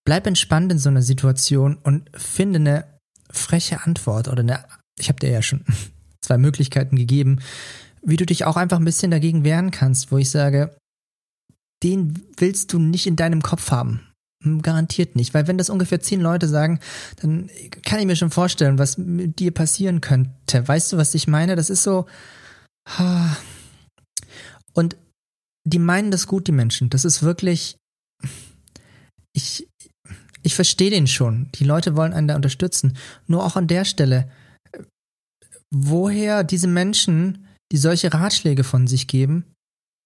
Bleib 0.05 0.27
entspannt 0.27 0.71
in 0.71 0.79
so 0.79 0.89
einer 0.89 1.01
Situation 1.01 1.75
und 1.75 2.09
finde 2.17 2.59
eine 2.59 2.99
freche 3.31 3.83
Antwort 3.83 4.27
oder 4.27 4.41
eine, 4.41 4.65
ich 4.99 5.09
habe 5.09 5.19
dir 5.19 5.29
ja 5.29 5.41
schon 5.41 5.63
zwei 6.21 6.37
Möglichkeiten 6.37 6.95
gegeben, 6.95 7.39
wie 8.01 8.17
du 8.17 8.25
dich 8.25 8.45
auch 8.45 8.57
einfach 8.57 8.79
ein 8.79 8.85
bisschen 8.85 9.11
dagegen 9.11 9.43
wehren 9.43 9.71
kannst, 9.71 10.11
wo 10.11 10.17
ich 10.17 10.29
sage, 10.29 10.75
den 11.83 12.21
willst 12.37 12.73
du 12.73 12.79
nicht 12.79 13.07
in 13.07 13.15
deinem 13.15 13.41
Kopf 13.41 13.71
haben. 13.71 14.01
Hm, 14.43 14.61
garantiert 14.61 15.15
nicht, 15.15 15.33
weil 15.33 15.47
wenn 15.47 15.57
das 15.57 15.69
ungefähr 15.69 15.99
zehn 15.99 16.21
Leute 16.21 16.47
sagen, 16.47 16.79
dann 17.21 17.49
kann 17.83 17.99
ich 17.99 18.05
mir 18.05 18.15
schon 18.15 18.31
vorstellen, 18.31 18.77
was 18.77 18.97
mit 18.97 19.39
dir 19.39 19.51
passieren 19.51 20.01
könnte. 20.01 20.67
Weißt 20.67 20.93
du, 20.93 20.97
was 20.97 21.13
ich 21.13 21.27
meine? 21.27 21.55
Das 21.55 21.69
ist 21.69 21.83
so. 21.83 22.05
Und 24.73 24.95
die 25.65 25.79
meinen 25.79 26.11
das 26.11 26.27
gut, 26.27 26.47
die 26.47 26.53
Menschen. 26.53 26.89
Das 26.89 27.05
ist 27.05 27.21
wirklich. 27.21 27.75
ich, 29.33 29.67
ich 30.41 30.55
verstehe 30.55 30.89
den 30.89 31.07
schon. 31.07 31.49
Die 31.55 31.65
Leute 31.65 31.95
wollen 31.95 32.13
einen 32.13 32.29
da 32.29 32.35
unterstützen. 32.35 32.97
Nur 33.27 33.45
auch 33.45 33.57
an 33.57 33.67
der 33.67 33.83
Stelle, 33.83 34.31
woher 35.71 36.43
diese 36.43 36.67
Menschen, 36.67 37.47
die 37.71 37.77
solche 37.77 38.13
Ratschläge 38.13 38.63
von 38.63 38.87
sich 38.87 39.07
geben, 39.07 39.45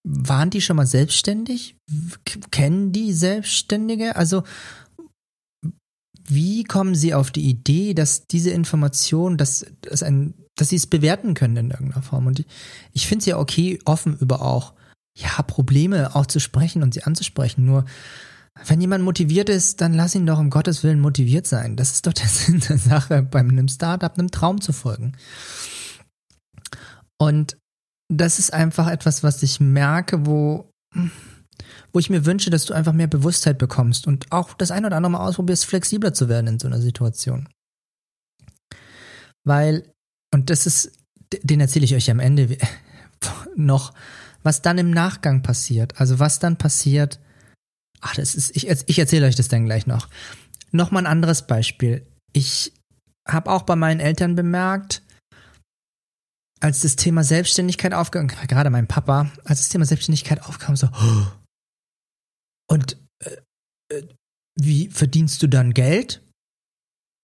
waren 0.05 0.49
die 0.49 0.61
schon 0.61 0.75
mal 0.75 0.85
selbstständig? 0.85 1.77
Kennen 2.51 2.91
die 2.91 3.13
Selbstständige? 3.13 4.15
Also, 4.15 4.43
wie 6.25 6.63
kommen 6.63 6.95
sie 6.95 7.13
auf 7.13 7.31
die 7.31 7.49
Idee, 7.49 7.93
dass 7.93 8.27
diese 8.27 8.49
Information, 8.49 9.37
dass, 9.37 9.65
dass, 9.81 10.03
ein, 10.03 10.33
dass 10.55 10.69
sie 10.69 10.75
es 10.75 10.87
bewerten 10.87 11.33
können 11.33 11.57
in 11.57 11.71
irgendeiner 11.71 12.03
Form? 12.03 12.27
Und 12.27 12.45
ich 12.91 13.07
finde 13.07 13.21
es 13.21 13.25
ja 13.25 13.37
okay, 13.37 13.79
offen 13.85 14.17
über 14.17 14.41
auch, 14.41 14.73
ja, 15.17 15.41
Probleme 15.43 16.15
auch 16.15 16.25
zu 16.25 16.39
sprechen 16.39 16.83
und 16.83 16.93
sie 16.93 17.03
anzusprechen. 17.03 17.65
Nur, 17.65 17.85
wenn 18.65 18.81
jemand 18.81 19.03
motiviert 19.03 19.49
ist, 19.49 19.81
dann 19.81 19.93
lass 19.93 20.15
ihn 20.15 20.25
doch 20.25 20.39
um 20.39 20.49
Gottes 20.49 20.83
Willen 20.83 20.99
motiviert 20.99 21.47
sein. 21.47 21.75
Das 21.75 21.91
ist 21.93 22.05
doch 22.05 22.13
der 22.13 22.27
Sinn 22.27 22.59
der 22.59 22.77
Sache, 22.77 23.23
bei 23.23 23.39
einem 23.39 23.67
Startup 23.67 24.17
einem 24.17 24.31
Traum 24.31 24.61
zu 24.61 24.73
folgen. 24.73 25.13
Und 27.19 27.57
das 28.09 28.39
ist 28.39 28.53
einfach 28.53 28.87
etwas, 28.89 29.23
was 29.23 29.41
ich 29.43 29.59
merke, 29.59 30.25
wo, 30.25 30.69
wo 31.91 31.99
ich 31.99 32.09
mir 32.09 32.25
wünsche, 32.25 32.49
dass 32.49 32.65
du 32.65 32.73
einfach 32.73 32.93
mehr 32.93 33.07
Bewusstheit 33.07 33.57
bekommst 33.57 34.07
und 34.07 34.31
auch 34.31 34.53
das 34.53 34.71
ein 34.71 34.85
oder 34.85 34.97
andere 34.97 35.11
Mal 35.11 35.27
ausprobierst, 35.27 35.65
flexibler 35.65 36.13
zu 36.13 36.29
werden 36.29 36.47
in 36.47 36.59
so 36.59 36.67
einer 36.67 36.81
Situation. 36.81 37.49
Weil, 39.45 39.91
und 40.33 40.49
das 40.49 40.65
ist, 40.67 40.91
den 41.41 41.59
erzähle 41.59 41.85
ich 41.85 41.95
euch 41.95 42.11
am 42.11 42.19
Ende 42.19 42.57
noch, 43.55 43.93
was 44.43 44.61
dann 44.61 44.77
im 44.77 44.91
Nachgang 44.91 45.41
passiert. 45.41 45.99
Also 45.99 46.19
was 46.19 46.39
dann 46.39 46.57
passiert, 46.57 47.19
ach, 48.03 48.15
das 48.15 48.35
ist, 48.35 48.55
ich, 48.55 48.67
ich 48.67 48.99
erzähle 48.99 49.25
euch 49.25 49.35
das 49.35 49.47
dann 49.47 49.65
gleich 49.65 49.87
noch. 49.87 50.09
Nochmal 50.71 51.03
ein 51.03 51.11
anderes 51.11 51.47
Beispiel. 51.47 52.05
Ich 52.33 52.73
habe 53.27 53.51
auch 53.51 53.63
bei 53.63 53.75
meinen 53.75 53.99
Eltern 53.99 54.35
bemerkt, 54.35 55.01
als 56.59 56.81
das 56.81 56.95
Thema 56.95 57.23
Selbstständigkeit 57.23 57.93
aufkam, 57.93 58.27
gerade 58.27 58.69
mein 58.69 58.87
Papa, 58.87 59.31
als 59.43 59.59
das 59.59 59.69
Thema 59.69 59.85
Selbstständigkeit 59.85 60.43
aufkam, 60.43 60.75
so, 60.75 60.89
und 62.69 62.97
äh, 63.23 63.37
äh, 63.95 64.03
wie 64.59 64.87
verdienst 64.87 65.41
du 65.43 65.47
dann 65.47 65.73
Geld? 65.73 66.21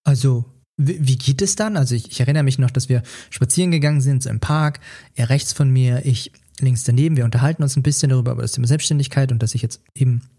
Also, 0.05 0.45
wie, 0.77 1.07
wie 1.07 1.17
geht 1.17 1.41
es 1.41 1.55
dann? 1.55 1.77
Also, 1.77 1.95
ich, 1.95 2.11
ich, 2.11 2.19
erinnere 2.19 2.43
mich 2.43 2.59
noch, 2.59 2.71
dass 2.71 2.89
wir 2.89 3.03
spazieren 3.29 3.71
gegangen 3.71 4.01
sind, 4.01 4.23
so 4.23 4.29
im 4.29 4.39
Park, 4.39 4.79
er 5.15 5.29
rechts 5.29 5.53
von 5.53 5.69
mir, 5.69 6.05
ich 6.05 6.31
links 6.59 6.83
daneben, 6.83 7.15
wir 7.15 7.25
unterhalten 7.25 7.63
uns 7.63 7.77
ein 7.77 7.83
bisschen 7.83 8.09
darüber, 8.09 8.33
über 8.33 8.41
das 8.41 8.51
Thema 8.51 8.67
Selbstständigkeit 8.67 9.31
und 9.31 9.41
dass 9.41 9.55
ich 9.55 9.61
jetzt 9.61 9.81
eben 9.95 10.29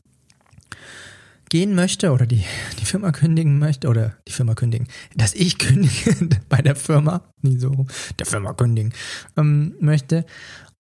gehen 1.50 1.74
möchte 1.74 2.12
oder 2.12 2.26
die, 2.26 2.44
die 2.78 2.84
Firma 2.84 3.12
kündigen 3.12 3.58
möchte 3.58 3.88
oder 3.88 4.16
die 4.26 4.32
Firma 4.32 4.54
kündigen, 4.54 4.88
dass 5.14 5.34
ich 5.34 5.58
kündige 5.58 6.14
bei 6.48 6.62
der 6.62 6.76
Firma, 6.76 7.28
nicht 7.42 7.60
so, 7.60 7.86
der 8.18 8.26
Firma 8.26 8.54
kündigen 8.54 8.94
ähm, 9.36 9.74
möchte. 9.80 10.24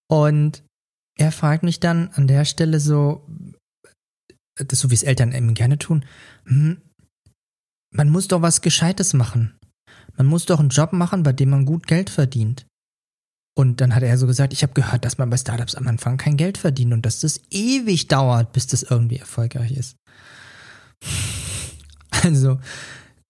Und 0.08 0.62
er 1.18 1.32
fragt 1.32 1.64
mich 1.64 1.80
dann 1.80 2.08
an 2.14 2.26
der 2.26 2.44
Stelle 2.44 2.80
so, 2.80 3.26
das 4.56 4.78
so 4.78 4.90
wie 4.90 4.94
es 4.94 5.02
Eltern 5.02 5.32
eben 5.32 5.54
gerne 5.54 5.78
tun, 5.78 6.04
hm, 6.46 6.80
man 7.92 8.08
muss 8.08 8.28
doch 8.28 8.40
was 8.40 8.62
Gescheites 8.62 9.12
machen. 9.12 9.58
Man 10.16 10.26
muss 10.26 10.46
doch 10.46 10.60
einen 10.60 10.68
Job 10.68 10.92
machen, 10.92 11.22
bei 11.22 11.32
dem 11.32 11.50
man 11.50 11.66
gut 11.66 11.86
Geld 11.86 12.10
verdient. 12.10 12.66
Und 13.56 13.80
dann 13.80 13.94
hat 13.94 14.02
er 14.02 14.16
so 14.16 14.26
gesagt, 14.26 14.52
ich 14.52 14.62
habe 14.62 14.74
gehört, 14.74 15.04
dass 15.04 15.18
man 15.18 15.28
bei 15.28 15.36
Startups 15.36 15.74
am 15.74 15.88
Anfang 15.88 16.16
kein 16.16 16.36
Geld 16.36 16.56
verdient 16.56 16.92
und 16.92 17.04
dass 17.04 17.20
das 17.20 17.40
ewig 17.50 18.06
dauert, 18.06 18.52
bis 18.52 18.68
das 18.68 18.84
irgendwie 18.84 19.18
erfolgreich 19.18 19.72
ist. 19.72 19.96
Also, 22.24 22.58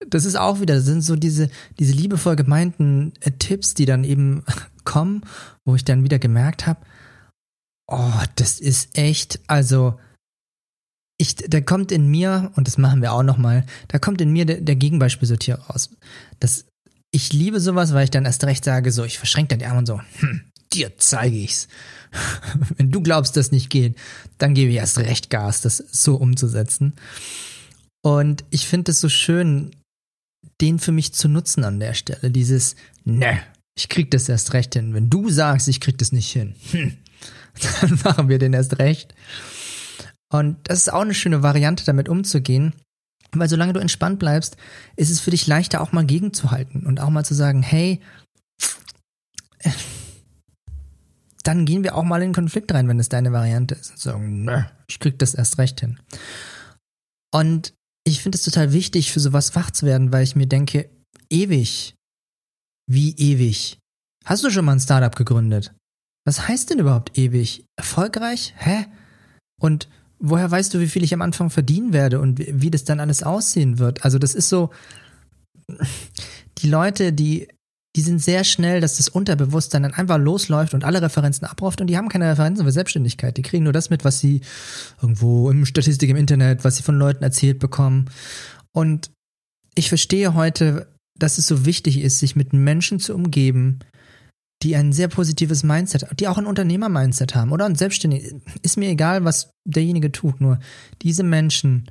das 0.09 0.25
ist 0.25 0.35
auch 0.35 0.59
wieder, 0.59 0.75
das 0.75 0.85
sind 0.85 1.01
so 1.01 1.15
diese, 1.15 1.49
diese 1.79 1.93
liebevoll 1.93 2.35
gemeinten 2.35 3.13
äh, 3.21 3.31
Tipps, 3.31 3.73
die 3.73 3.85
dann 3.85 4.03
eben 4.03 4.43
kommen, 4.83 5.21
wo 5.65 5.75
ich 5.75 5.85
dann 5.85 6.03
wieder 6.03 6.19
gemerkt 6.19 6.67
habe, 6.67 6.81
oh, 7.87 8.23
das 8.35 8.59
ist 8.59 8.97
echt, 8.97 9.39
also, 9.47 9.99
ich, 11.17 11.35
da 11.35 11.61
kommt 11.61 11.91
in 11.91 12.07
mir, 12.07 12.51
und 12.55 12.67
das 12.67 12.79
machen 12.79 13.01
wir 13.01 13.13
auch 13.13 13.23
nochmal, 13.23 13.65
da 13.89 13.99
kommt 13.99 14.21
in 14.21 14.31
mir 14.31 14.45
der, 14.45 14.61
der 14.61 14.75
Gegenbeispielsortier 14.75 15.55
raus. 15.55 15.91
Das, 16.39 16.65
ich 17.11 17.31
liebe 17.31 17.59
sowas, 17.59 17.93
weil 17.93 18.05
ich 18.05 18.09
dann 18.09 18.25
erst 18.25 18.43
recht 18.45 18.65
sage, 18.65 18.91
so, 18.91 19.03
ich 19.03 19.19
verschränke 19.19 19.49
dann 19.49 19.59
die 19.59 19.65
Arme 19.65 19.79
und 19.79 19.85
so, 19.85 20.01
hm, 20.19 20.51
dir 20.73 20.97
zeige 20.97 21.37
ich's. 21.37 21.67
Wenn 22.77 22.91
du 22.91 23.01
glaubst, 23.01 23.37
dass 23.37 23.51
nicht 23.51 23.69
geht, 23.69 23.97
dann 24.39 24.55
gebe 24.55 24.71
ich 24.71 24.77
erst 24.77 24.97
recht 24.97 25.29
Gas, 25.29 25.61
das 25.61 25.77
so 25.77 26.15
umzusetzen. 26.15 26.93
Und 28.01 28.43
ich 28.49 28.67
finde 28.67 28.91
es 28.91 28.99
so 28.99 29.09
schön, 29.09 29.71
den 30.59 30.79
für 30.79 30.91
mich 30.91 31.13
zu 31.13 31.27
nutzen 31.27 31.63
an 31.63 31.79
der 31.79 31.93
Stelle. 31.93 32.31
Dieses, 32.31 32.75
ne, 33.03 33.41
ich 33.75 33.89
krieg 33.89 34.11
das 34.11 34.27
erst 34.27 34.53
recht 34.53 34.73
hin. 34.73 34.93
Wenn 34.93 35.09
du 35.09 35.29
sagst, 35.29 35.67
ich 35.67 35.79
krieg 35.79 35.97
das 35.97 36.11
nicht 36.11 36.31
hin, 36.31 36.55
hm, 36.71 36.97
dann 37.81 37.99
machen 38.03 38.29
wir 38.29 38.39
den 38.39 38.53
erst 38.53 38.79
recht. 38.79 39.13
Und 40.31 40.57
das 40.63 40.79
ist 40.79 40.93
auch 40.93 41.01
eine 41.01 41.13
schöne 41.13 41.43
Variante, 41.43 41.85
damit 41.85 42.09
umzugehen. 42.09 42.73
Weil 43.33 43.49
solange 43.49 43.73
du 43.73 43.79
entspannt 43.79 44.19
bleibst, 44.19 44.57
ist 44.97 45.09
es 45.09 45.21
für 45.21 45.31
dich 45.31 45.47
leichter, 45.47 45.81
auch 45.81 45.93
mal 45.93 46.05
gegenzuhalten 46.05 46.85
und 46.85 46.99
auch 46.99 47.09
mal 47.09 47.23
zu 47.23 47.33
sagen, 47.33 47.63
hey, 47.63 48.01
dann 51.43 51.65
gehen 51.65 51.83
wir 51.83 51.95
auch 51.95 52.03
mal 52.03 52.21
in 52.21 52.33
Konflikt 52.33 52.73
rein, 52.73 52.87
wenn 52.89 52.99
es 52.99 53.09
deine 53.09 53.31
Variante 53.31 53.75
ist. 53.75 53.91
Und 53.91 53.99
sagen, 53.99 54.43
ne, 54.43 54.69
ich 54.87 54.99
krieg 54.99 55.17
das 55.17 55.33
erst 55.33 55.57
recht 55.59 55.79
hin. 55.79 55.99
Und 57.33 57.73
ich 58.03 58.21
finde 58.21 58.37
es 58.37 58.43
total 58.43 58.73
wichtig, 58.73 59.11
für 59.11 59.19
sowas 59.19 59.55
wach 59.55 59.71
zu 59.71 59.85
werden, 59.85 60.11
weil 60.11 60.23
ich 60.23 60.35
mir 60.35 60.47
denke, 60.47 60.89
ewig. 61.29 61.95
Wie 62.87 63.15
ewig? 63.15 63.77
Hast 64.25 64.43
du 64.43 64.49
schon 64.49 64.65
mal 64.65 64.73
ein 64.73 64.79
Startup 64.79 65.15
gegründet? 65.15 65.73
Was 66.25 66.47
heißt 66.47 66.69
denn 66.69 66.79
überhaupt 66.79 67.17
ewig? 67.17 67.65
Erfolgreich? 67.77 68.53
Hä? 68.57 68.85
Und 69.59 69.87
woher 70.19 70.49
weißt 70.49 70.73
du, 70.73 70.79
wie 70.79 70.87
viel 70.87 71.03
ich 71.03 71.13
am 71.13 71.21
Anfang 71.21 71.49
verdienen 71.49 71.93
werde 71.93 72.19
und 72.19 72.39
wie, 72.39 72.71
das 72.71 72.83
dann 72.83 72.99
alles 72.99 73.23
aussehen 73.23 73.79
wird? 73.79 74.03
Also 74.03 74.19
das 74.19 74.35
ist 74.35 74.49
so, 74.49 74.71
die 76.59 76.69
Leute, 76.69 77.13
die 77.13 77.47
die 77.95 78.01
sind 78.01 78.19
sehr 78.19 78.43
schnell, 78.43 78.79
dass 78.79 78.97
das 78.97 79.09
Unterbewusstsein 79.09 79.83
dann 79.83 79.93
einfach 79.93 80.17
losläuft 80.17 80.73
und 80.73 80.85
alle 80.85 81.01
Referenzen 81.01 81.45
abruft 81.45 81.81
und 81.81 81.87
die 81.87 81.97
haben 81.97 82.07
keine 82.07 82.29
Referenzen 82.29 82.65
für 82.65 82.71
Selbstständigkeit. 82.71 83.35
Die 83.35 83.41
kriegen 83.41 83.65
nur 83.65 83.73
das 83.73 83.89
mit, 83.89 84.05
was 84.05 84.19
sie 84.19 84.41
irgendwo 85.01 85.49
im 85.49 85.65
Statistik 85.65 86.09
im 86.09 86.15
Internet, 86.15 86.63
was 86.63 86.77
sie 86.77 86.83
von 86.83 86.97
Leuten 86.97 87.23
erzählt 87.23 87.59
bekommen. 87.59 88.09
Und 88.71 89.11
ich 89.75 89.89
verstehe 89.89 90.33
heute, 90.33 90.87
dass 91.19 91.37
es 91.37 91.47
so 91.47 91.65
wichtig 91.65 91.99
ist, 91.99 92.19
sich 92.19 92.35
mit 92.35 92.53
Menschen 92.53 92.99
zu 92.99 93.13
umgeben, 93.13 93.79
die 94.63 94.75
ein 94.75 94.93
sehr 94.93 95.07
positives 95.07 95.63
Mindset, 95.63 96.07
die 96.19 96.27
auch 96.27 96.37
ein 96.37 96.45
Unternehmer-Mindset 96.45 97.35
haben 97.35 97.51
oder 97.51 97.65
ein 97.65 97.75
Selbstständiges. 97.75 98.35
Ist 98.61 98.77
mir 98.77 98.89
egal, 98.89 99.25
was 99.25 99.51
derjenige 99.65 100.11
tut, 100.11 100.39
nur 100.39 100.59
diese 101.01 101.23
Menschen 101.23 101.89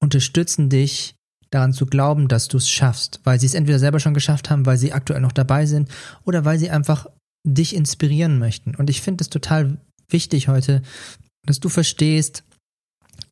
unterstützen 0.00 0.68
dich 0.68 1.14
daran 1.54 1.72
zu 1.72 1.86
glauben, 1.86 2.28
dass 2.28 2.48
du 2.48 2.56
es 2.56 2.68
schaffst, 2.68 3.20
weil 3.24 3.38
sie 3.38 3.46
es 3.46 3.54
entweder 3.54 3.78
selber 3.78 4.00
schon 4.00 4.14
geschafft 4.14 4.50
haben, 4.50 4.66
weil 4.66 4.76
sie 4.76 4.92
aktuell 4.92 5.20
noch 5.20 5.32
dabei 5.32 5.66
sind 5.66 5.88
oder 6.24 6.44
weil 6.44 6.58
sie 6.58 6.70
einfach 6.70 7.06
dich 7.46 7.74
inspirieren 7.74 8.38
möchten. 8.38 8.74
Und 8.74 8.90
ich 8.90 9.00
finde 9.00 9.22
es 9.22 9.30
total 9.30 9.78
wichtig 10.08 10.48
heute, 10.48 10.82
dass 11.46 11.60
du 11.60 11.68
verstehst, 11.68 12.42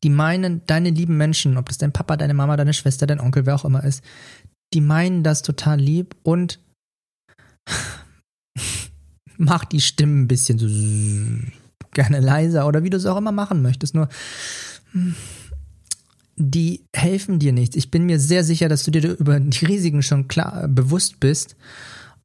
die 0.03 0.09
meinen, 0.09 0.65
deine 0.67 0.89
lieben 0.89 1.17
Menschen, 1.17 1.57
ob 1.57 1.67
das 1.67 1.77
dein 1.77 1.91
Papa, 1.91 2.17
deine 2.17 2.33
Mama, 2.33 2.57
deine 2.57 2.73
Schwester, 2.73 3.07
dein 3.07 3.19
Onkel, 3.19 3.45
wer 3.45 3.55
auch 3.55 3.65
immer 3.65 3.83
ist, 3.83 4.03
die 4.73 4.81
meinen 4.81 5.23
das 5.23 5.41
total 5.41 5.79
lieb 5.79 6.15
und 6.23 6.59
mach 9.37 9.65
die 9.65 9.81
Stimmen 9.81 10.23
ein 10.23 10.27
bisschen 10.27 10.57
so 10.59 10.67
gerne 11.93 12.19
leiser 12.19 12.67
oder 12.67 12.83
wie 12.83 12.89
du 12.89 12.97
es 12.97 13.05
auch 13.05 13.17
immer 13.17 13.31
machen 13.31 13.61
möchtest. 13.61 13.95
Nur 13.95 14.09
hm, 14.91 15.15
die 16.35 16.85
helfen 16.95 17.39
dir 17.39 17.53
nichts. 17.53 17.75
Ich 17.75 17.91
bin 17.91 18.05
mir 18.05 18.19
sehr 18.19 18.43
sicher, 18.43 18.69
dass 18.69 18.83
du 18.83 18.91
dir 18.91 19.17
über 19.17 19.39
die 19.39 19.65
Risiken 19.65 20.01
schon 20.01 20.27
klar 20.27 20.63
äh, 20.63 20.67
bewusst 20.67 21.19
bist. 21.19 21.55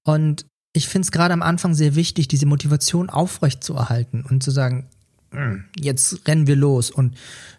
Und 0.04 0.46
ich 0.72 0.88
finde 0.88 1.06
es 1.06 1.12
gerade 1.12 1.34
am 1.34 1.42
Anfang 1.42 1.74
sehr 1.74 1.94
wichtig, 1.94 2.28
diese 2.28 2.46
Motivation 2.46 3.10
aufrecht 3.10 3.62
zu 3.64 3.74
erhalten 3.74 4.24
und 4.28 4.42
zu 4.42 4.50
sagen, 4.50 4.88
hm, 5.32 5.64
jetzt 5.78 6.26
rennen 6.26 6.46
wir 6.46 6.56
los 6.56 6.90
und 6.90 7.16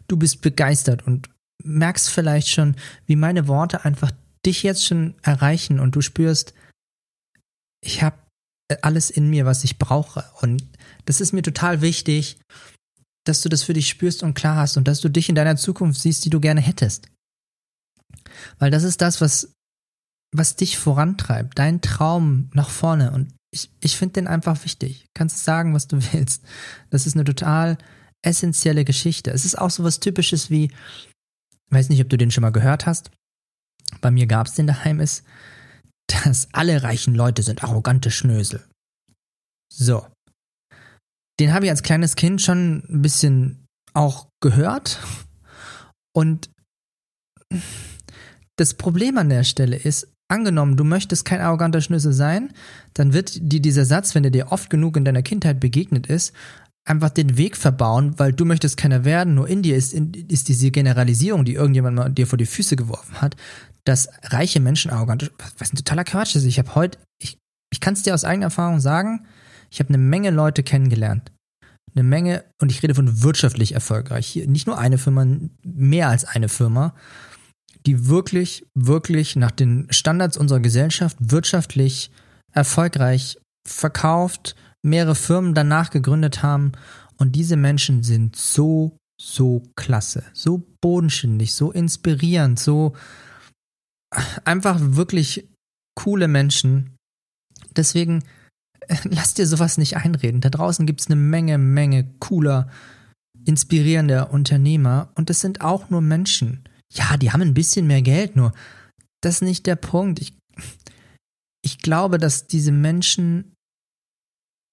du 0.08 0.18
bist 0.18 0.42
begeistert 0.42 1.06
und 1.06 1.30
merkst 1.64 2.10
vielleicht 2.10 2.50
schon, 2.50 2.76
wie 3.06 3.16
meine 3.16 3.48
Worte 3.48 3.86
einfach 3.86 4.12
dich 4.46 4.64
jetzt 4.64 4.86
schon 4.86 5.16
erreichen 5.22 5.80
und 5.80 5.96
du 5.96 6.02
spürst, 6.02 6.54
ich 7.82 8.02
habe 8.02 8.18
alles 8.82 9.10
in 9.10 9.30
mir, 9.30 9.46
was 9.46 9.64
ich 9.64 9.78
brauche. 9.78 10.24
Und 10.42 10.64
das 11.06 11.22
ist 11.22 11.34
mir 11.34 11.42
total 11.42 11.82
wichtig, 11.82 12.40
dass 13.30 13.42
du 13.42 13.50
das 13.50 13.64
für 13.64 13.74
dich 13.74 13.88
spürst 13.88 14.24
und 14.24 14.34
klar 14.34 14.56
hast 14.58 14.76
und 14.78 14.88
dass 14.88 15.02
du 15.02 15.10
dich 15.10 15.30
in 15.30 15.36
deiner 15.36 15.56
Zukunft 15.56 16.02
siehst, 16.02 16.26
die 16.26 16.30
du 16.30 16.40
gerne 16.40 16.62
hättest. 16.62 17.08
Weil 18.58 18.72
das 18.72 18.84
ist 18.84 19.02
das, 19.02 19.22
was, 19.22 19.54
was 20.36 20.56
dich 20.56 20.78
vorantreibt, 20.78 21.58
dein 21.58 21.82
Traum 21.82 22.50
nach 22.54 22.70
vorne. 22.70 23.12
Und 23.12 23.34
ich, 23.52 23.70
ich 23.82 23.98
finde 23.98 24.14
den 24.14 24.28
einfach 24.28 24.64
wichtig. 24.64 25.06
Kannst 25.14 25.44
sagen, 25.44 25.74
was 25.74 25.88
du 25.88 25.98
willst. 26.14 26.44
Das 26.90 27.08
ist 27.08 27.16
eine 27.16 27.24
total 27.24 27.78
essentielle 28.22 28.84
Geschichte. 28.84 29.32
Es 29.32 29.46
ist 29.46 29.58
auch 29.58 29.70
so 29.70 29.84
was 29.84 30.00
Typisches 30.00 30.50
wie, 30.50 30.72
weiß 31.70 31.90
nicht, 31.90 32.02
ob 32.02 32.10
du 32.10 32.18
den 32.18 32.32
schon 32.32 32.42
mal 32.42 32.52
gehört 32.52 32.86
hast. 32.86 33.12
Bei 34.02 34.12
mir 34.12 34.28
gab 34.28 34.48
es 34.48 34.54
den 34.54 34.68
daheim 34.68 35.00
ist, 35.00 35.24
dass 36.08 36.50
alle 36.54 36.84
reichen 36.84 37.16
Leute 37.16 37.44
sind 37.44 37.64
arrogante 37.64 38.12
Schnösel. 38.12 38.68
So. 39.72 40.06
Den 41.40 41.54
habe 41.54 41.66
ich 41.66 41.72
als 41.72 41.84
kleines 41.84 42.16
Kind 42.16 42.42
schon 42.42 42.84
ein 42.90 43.02
bisschen 43.02 43.66
auch 43.94 44.28
gehört. 44.42 45.00
Und 46.14 46.50
das 48.58 48.74
Problem 48.74 49.18
an 49.18 49.30
der 49.30 49.44
Stelle 49.44 49.78
ist, 49.78 50.08
angenommen, 50.28 50.78
du 50.78 50.84
möchtest 50.84 51.26
kein 51.26 51.42
arroganter 51.42 51.82
Schnösel 51.82 52.14
sein, 52.14 52.54
dann 52.94 53.14
wird 53.14 53.40
dir 53.42 53.62
dieser 53.62 53.86
Satz, 53.86 54.14
wenn 54.16 54.24
er 54.24 54.32
dir 54.32 54.52
oft 54.52 54.70
genug 54.70 54.96
in 54.98 55.06
deiner 55.06 55.24
Kindheit 55.24 55.60
begegnet 55.60 56.08
ist, 56.08 56.34
einfach 56.86 57.10
den 57.10 57.38
Weg 57.38 57.58
verbauen, 57.58 58.18
weil 58.18 58.34
du 58.34 58.46
möchtest 58.46 58.78
keiner 58.78 59.06
werden, 59.06 59.36
nur 59.36 59.48
in 59.48 59.62
dir 59.62 59.76
ist, 59.76 59.94
ist 59.94 60.48
diese 60.48 60.72
Generalisierung, 60.72 61.46
die 61.46 61.54
irgendjemand 61.54 61.96
mal 61.96 62.10
dir 62.10 62.28
vor 62.28 62.38
die 62.38 62.46
Füße 62.46 62.76
geworfen 62.76 63.22
hat, 63.22 63.36
dass 63.86 64.10
reiche 64.24 64.60
Menschen 64.60 64.92
arrogant, 64.92 65.32
was 65.58 65.74
ein 65.74 65.78
totaler 65.78 66.04
Quatsch 66.04 66.36
ist. 66.36 66.46
Ich 66.46 66.60
habe 66.60 66.76
heute, 66.76 67.00
ich, 67.22 67.38
ich 67.72 67.80
kann 67.80 67.94
es 67.94 68.04
dir 68.04 68.14
aus 68.14 68.24
eigener 68.24 68.48
Erfahrung 68.48 68.80
sagen, 68.80 69.26
ich 69.70 69.80
habe 69.80 69.90
eine 69.90 69.98
Menge 69.98 70.32
Leute 70.32 70.64
kennengelernt. 70.64 71.32
Eine 71.96 72.04
Menge, 72.04 72.46
und 72.62 72.72
ich 72.72 72.84
rede 72.84 72.96
von 72.96 73.24
wirtschaftlich 73.24 73.74
erfolgreich. 73.74 74.28
Hier, 74.28 74.48
nicht 74.48 74.68
nur 74.68 74.78
eine 74.78 74.98
Firma, 74.98 75.26
mehr 75.64 76.10
als 76.10 76.26
eine 76.26 76.50
Firma, 76.50 76.94
die 77.86 78.08
wirklich, 78.08 78.66
wirklich 78.76 79.36
nach 79.36 79.52
den 79.52 79.88
Standards 79.90 80.38
unserer 80.38 80.60
Gesellschaft 80.60 81.18
wirtschaftlich 81.20 82.12
erfolgreich 82.52 83.38
verkauft, 83.68 84.56
mehrere 84.84 85.16
Firmen 85.16 85.54
danach 85.54 85.90
gegründet 85.90 86.44
haben. 86.44 86.74
Und 87.18 87.36
diese 87.36 87.56
Menschen 87.56 88.04
sind 88.04 88.36
so, 88.36 88.98
so 89.22 89.64
klasse, 89.76 90.24
so 90.34 90.64
bodenständig, 90.82 91.54
so 91.54 91.72
inspirierend, 91.72 92.60
so 92.60 92.96
einfach 94.46 94.78
wirklich 94.80 95.48
coole 95.96 96.28
Menschen. 96.28 96.96
Deswegen 97.76 98.24
lass 99.04 99.34
dir 99.34 99.48
sowas 99.48 99.78
nicht 99.78 99.98
einreden. 99.98 100.42
Da 100.42 100.50
draußen 100.50 100.86
gibt 100.86 101.02
es 101.02 101.08
eine 101.08 101.16
Menge, 101.16 101.58
Menge 101.58 102.10
cooler, 102.20 102.70
inspirierender 103.46 104.32
Unternehmer 104.32 105.12
und 105.16 105.30
das 105.30 105.42
sind 105.42 105.62
auch 105.62 105.90
nur 105.90 106.02
Menschen. 106.02 106.64
Ja, 106.92 107.18
die 107.18 107.32
haben 107.32 107.42
ein 107.42 107.54
bisschen 107.54 107.88
mehr 107.88 108.02
Geld, 108.02 108.36
nur 108.36 108.54
das 109.22 109.36
ist 109.36 109.42
nicht 109.42 109.66
der 109.66 109.76
Punkt. 109.76 110.20
Ich, 110.20 110.34
ich 111.64 111.80
glaube, 111.80 112.18
dass 112.18 112.48
diese 112.48 112.72
Menschen 112.72 113.54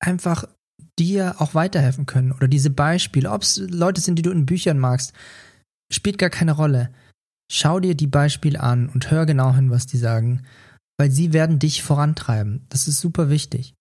einfach 0.00 0.46
dir 0.99 1.40
auch 1.40 1.54
weiterhelfen 1.54 2.06
können. 2.06 2.32
Oder 2.32 2.49
diese 2.49 2.70
Beispiele, 2.70 3.30
ob 3.30 3.42
es 3.42 3.58
Leute 3.58 4.00
sind, 4.00 4.16
die 4.16 4.23
du 4.23 4.30
in 4.30 4.46
Büchern 4.46 4.78
magst, 4.78 5.12
spielt 5.92 6.18
gar 6.18 6.30
keine 6.30 6.52
Rolle. 6.52 6.90
Schau 7.52 7.80
dir 7.80 7.94
die 7.94 8.06
Beispiele 8.06 8.61
an 8.61 8.88
und 8.88 9.11
hör 9.11 9.26
genau 9.26 9.54
hin, 9.54 9.70
was 9.70 9.87
die 9.87 9.99
sagen, 9.99 10.42
weil 10.99 11.11
sie 11.11 11.32
werden 11.32 11.58
dich 11.58 11.82
vorantreiben. 11.82 12.66
Das 12.70 12.88
ist 12.88 13.00
super 13.00 13.28
wichtig. 13.28 13.75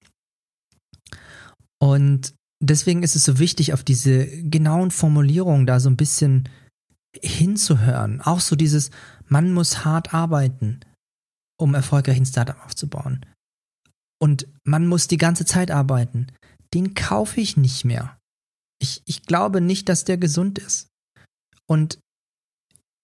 Und 1.81 2.33
deswegen 2.61 3.03
ist 3.03 3.15
es 3.15 3.25
so 3.25 3.39
wichtig, 3.39 3.73
auf 3.73 3.83
diese 3.83 4.25
genauen 4.43 4.91
Formulierungen 4.91 5.65
da 5.65 5.79
so 5.79 5.89
ein 5.89 5.97
bisschen 5.97 6.49
hinzuhören. 7.21 8.21
Auch 8.21 8.39
so 8.39 8.55
dieses, 8.55 8.91
man 9.27 9.53
muss 9.53 9.85
hart 9.85 10.13
arbeiten, 10.13 10.79
um 11.57 11.73
erfolgreich 11.73 12.17
ein 12.17 12.25
Startup 12.25 12.63
aufzubauen 12.65 13.25
und 14.25 14.47
man 14.63 14.87
muss 14.87 15.07
die 15.07 15.17
ganze 15.17 15.45
Zeit 15.45 15.71
arbeiten, 15.71 16.27
den 16.73 16.93
kaufe 16.93 17.39
ich 17.41 17.57
nicht 17.57 17.85
mehr. 17.85 18.17
Ich, 18.81 19.01
ich 19.05 19.23
glaube 19.23 19.61
nicht, 19.61 19.89
dass 19.89 20.03
der 20.03 20.17
gesund 20.17 20.59
ist. 20.59 20.87
Und 21.67 21.99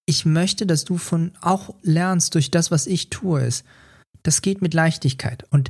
ich 0.08 0.26
möchte, 0.26 0.65
dass 0.65 0.84
du 0.84 0.98
von 0.98 1.32
auch 1.41 1.76
lernst 1.82 2.36
durch 2.36 2.52
das, 2.52 2.72
was 2.72 2.88
ich 2.88 3.10
tue, 3.10 3.41
ist, 3.41 3.65
das 4.24 4.41
geht 4.41 4.62
mit 4.62 4.74
Leichtigkeit. 4.74 5.46
Und 5.52 5.69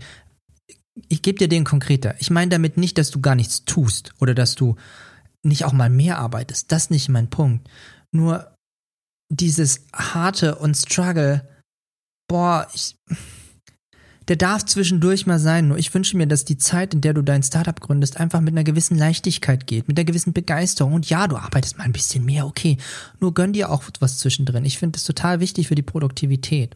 ich 1.08 1.21
gebe 1.21 1.38
dir 1.38 1.47
den 1.47 1.63
konkreter. 1.63 2.15
Ich 2.19 2.30
meine 2.30 2.49
damit 2.49 2.77
nicht, 2.77 2.97
dass 2.97 3.12
du 3.12 3.21
gar 3.21 3.36
nichts 3.36 3.65
tust 3.65 4.13
oder 4.19 4.34
dass 4.34 4.56
du 4.56 4.75
nicht 5.43 5.65
auch 5.65 5.73
mal 5.73 5.89
mehr 5.89 6.19
arbeitest. 6.19 6.71
Das 6.71 6.84
ist 6.84 6.91
nicht 6.91 7.10
mein 7.10 7.30
Punkt. 7.30 7.67
Nur 8.12 8.56
dieses 9.30 9.86
harte 9.93 10.56
und 10.56 10.75
Struggle, 10.75 11.47
boah, 12.27 12.67
ich, 12.73 12.95
der 14.27 14.36
darf 14.36 14.65
zwischendurch 14.65 15.25
mal 15.25 15.39
sein. 15.39 15.69
Nur 15.69 15.77
ich 15.77 15.93
wünsche 15.93 16.17
mir, 16.17 16.27
dass 16.27 16.45
die 16.45 16.58
Zeit, 16.58 16.93
in 16.93 17.01
der 17.01 17.13
du 17.13 17.21
dein 17.21 17.41
Startup 17.41 17.80
gründest, 17.80 18.17
einfach 18.17 18.41
mit 18.41 18.54
einer 18.54 18.65
gewissen 18.65 18.97
Leichtigkeit 18.97 19.67
geht, 19.67 19.88
mit 19.88 19.97
einer 19.97 20.06
gewissen 20.06 20.34
Begeisterung. 20.34 20.93
Und 20.93 21.10
ja, 21.10 21.27
du 21.27 21.38
arbeitest 21.38 21.77
mal 21.77 21.86
ein 21.86 21.93
bisschen 21.93 22.25
mehr, 22.25 22.45
okay. 22.45 22.77
Nur 23.19 23.34
gönn 23.34 23.54
dir 23.54 23.71
auch 23.71 23.84
was 23.99 24.19
zwischendrin. 24.19 24.65
Ich 24.65 24.77
finde 24.77 24.97
es 24.97 25.06
total 25.06 25.39
wichtig 25.39 25.69
für 25.69 25.75
die 25.75 25.82
Produktivität. 25.82 26.75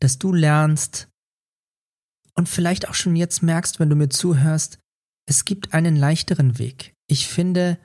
Dass 0.00 0.18
du 0.18 0.32
lernst 0.32 1.08
und 2.38 2.48
vielleicht 2.48 2.88
auch 2.88 2.94
schon 2.94 3.16
jetzt 3.16 3.42
merkst, 3.42 3.80
wenn 3.80 3.90
du 3.90 3.96
mir 3.96 4.10
zuhörst, 4.10 4.78
es 5.28 5.44
gibt 5.44 5.74
einen 5.74 5.96
leichteren 5.96 6.58
Weg. 6.60 6.94
Ich 7.10 7.26
finde, 7.26 7.78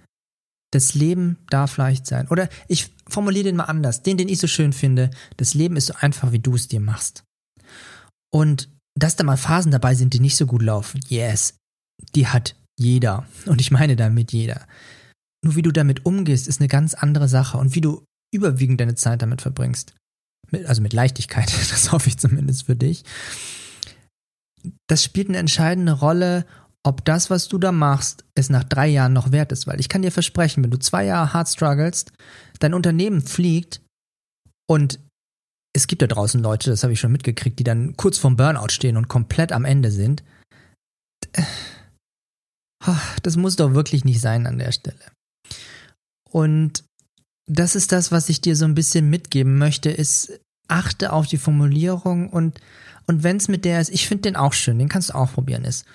das 0.71 0.93
Leben 0.93 1.39
darf 1.49 1.77
leicht 1.77 2.05
sein. 2.05 2.27
Oder 2.27 2.47
ich 2.67 2.91
formuliere 3.09 3.45
den 3.45 3.55
mal 3.55 3.63
anders. 3.63 4.03
Den, 4.03 4.15
den 4.15 4.29
ich 4.29 4.37
so 4.37 4.45
schön 4.45 4.71
finde. 4.71 5.09
Das 5.37 5.55
Leben 5.55 5.75
ist 5.75 5.87
so 5.87 5.95
einfach, 5.95 6.31
wie 6.31 6.39
du 6.39 6.53
es 6.53 6.67
dir 6.67 6.79
machst. 6.79 7.23
Und 8.31 8.69
dass 8.93 9.15
da 9.15 9.23
mal 9.23 9.37
Phasen 9.37 9.71
dabei 9.71 9.95
sind, 9.95 10.13
die 10.13 10.19
nicht 10.19 10.35
so 10.35 10.45
gut 10.45 10.61
laufen, 10.61 11.01
yes, 11.07 11.57
die 12.13 12.27
hat 12.27 12.55
jeder. 12.77 13.25
Und 13.47 13.59
ich 13.59 13.71
meine 13.71 13.95
damit 13.95 14.33
jeder. 14.33 14.67
Nur 15.43 15.55
wie 15.55 15.63
du 15.63 15.71
damit 15.71 16.05
umgehst, 16.05 16.47
ist 16.47 16.61
eine 16.61 16.67
ganz 16.67 16.93
andere 16.93 17.27
Sache. 17.27 17.57
Und 17.57 17.73
wie 17.73 17.81
du 17.81 18.05
überwiegend 18.31 18.79
deine 18.79 18.93
Zeit 18.93 19.23
damit 19.23 19.41
verbringst. 19.41 19.95
Mit, 20.51 20.67
also 20.67 20.83
mit 20.83 20.93
Leichtigkeit, 20.93 21.51
das 21.71 21.91
hoffe 21.91 22.09
ich 22.09 22.19
zumindest 22.19 22.67
für 22.67 22.75
dich. 22.75 23.03
Das 24.87 25.03
spielt 25.03 25.29
eine 25.29 25.37
entscheidende 25.37 25.93
Rolle, 25.93 26.45
ob 26.83 27.05
das, 27.05 27.29
was 27.29 27.47
du 27.47 27.57
da 27.57 27.71
machst, 27.71 28.25
es 28.35 28.49
nach 28.49 28.63
drei 28.63 28.87
Jahren 28.87 29.13
noch 29.13 29.31
wert 29.31 29.51
ist. 29.51 29.67
Weil 29.67 29.79
ich 29.79 29.89
kann 29.89 30.01
dir 30.01 30.11
versprechen, 30.11 30.63
wenn 30.63 30.71
du 30.71 30.79
zwei 30.79 31.05
Jahre 31.05 31.33
hart 31.33 31.49
strugglest, 31.49 32.11
dein 32.59 32.73
Unternehmen 32.73 33.21
fliegt 33.21 33.81
und 34.69 34.99
es 35.75 35.87
gibt 35.87 36.01
da 36.01 36.07
draußen 36.07 36.41
Leute, 36.41 36.69
das 36.69 36.83
habe 36.83 36.93
ich 36.93 36.99
schon 36.99 37.11
mitgekriegt, 37.11 37.57
die 37.57 37.63
dann 37.63 37.97
kurz 37.97 38.17
vorm 38.17 38.35
Burnout 38.35 38.69
stehen 38.69 38.95
und 38.95 39.07
komplett 39.07 39.51
am 39.51 39.65
Ende 39.65 39.91
sind. 39.91 40.23
Das 43.23 43.37
muss 43.37 43.55
doch 43.55 43.73
wirklich 43.73 44.05
nicht 44.05 44.21
sein 44.21 44.45
an 44.45 44.59
der 44.59 44.71
Stelle. 44.71 45.11
Und 46.29 46.83
das 47.49 47.75
ist 47.75 47.91
das, 47.91 48.11
was 48.11 48.29
ich 48.29 48.41
dir 48.41 48.55
so 48.55 48.65
ein 48.65 48.75
bisschen 48.75 49.09
mitgeben 49.09 49.57
möchte, 49.57 49.89
ist, 49.89 50.39
achte 50.67 51.11
auf 51.11 51.27
die 51.27 51.37
Formulierung 51.37 52.29
und, 52.29 52.59
und 53.07 53.23
wenn 53.23 53.37
es 53.37 53.47
mit 53.47 53.65
der 53.65 53.81
ist, 53.81 53.89
ich 53.89 54.07
finde 54.07 54.23
den 54.23 54.35
auch 54.35 54.53
schön, 54.53 54.79
den 54.79 54.89
kannst 54.89 55.09
du 55.09 55.15
auch 55.15 55.33
probieren, 55.33 55.65
ist, 55.65 55.85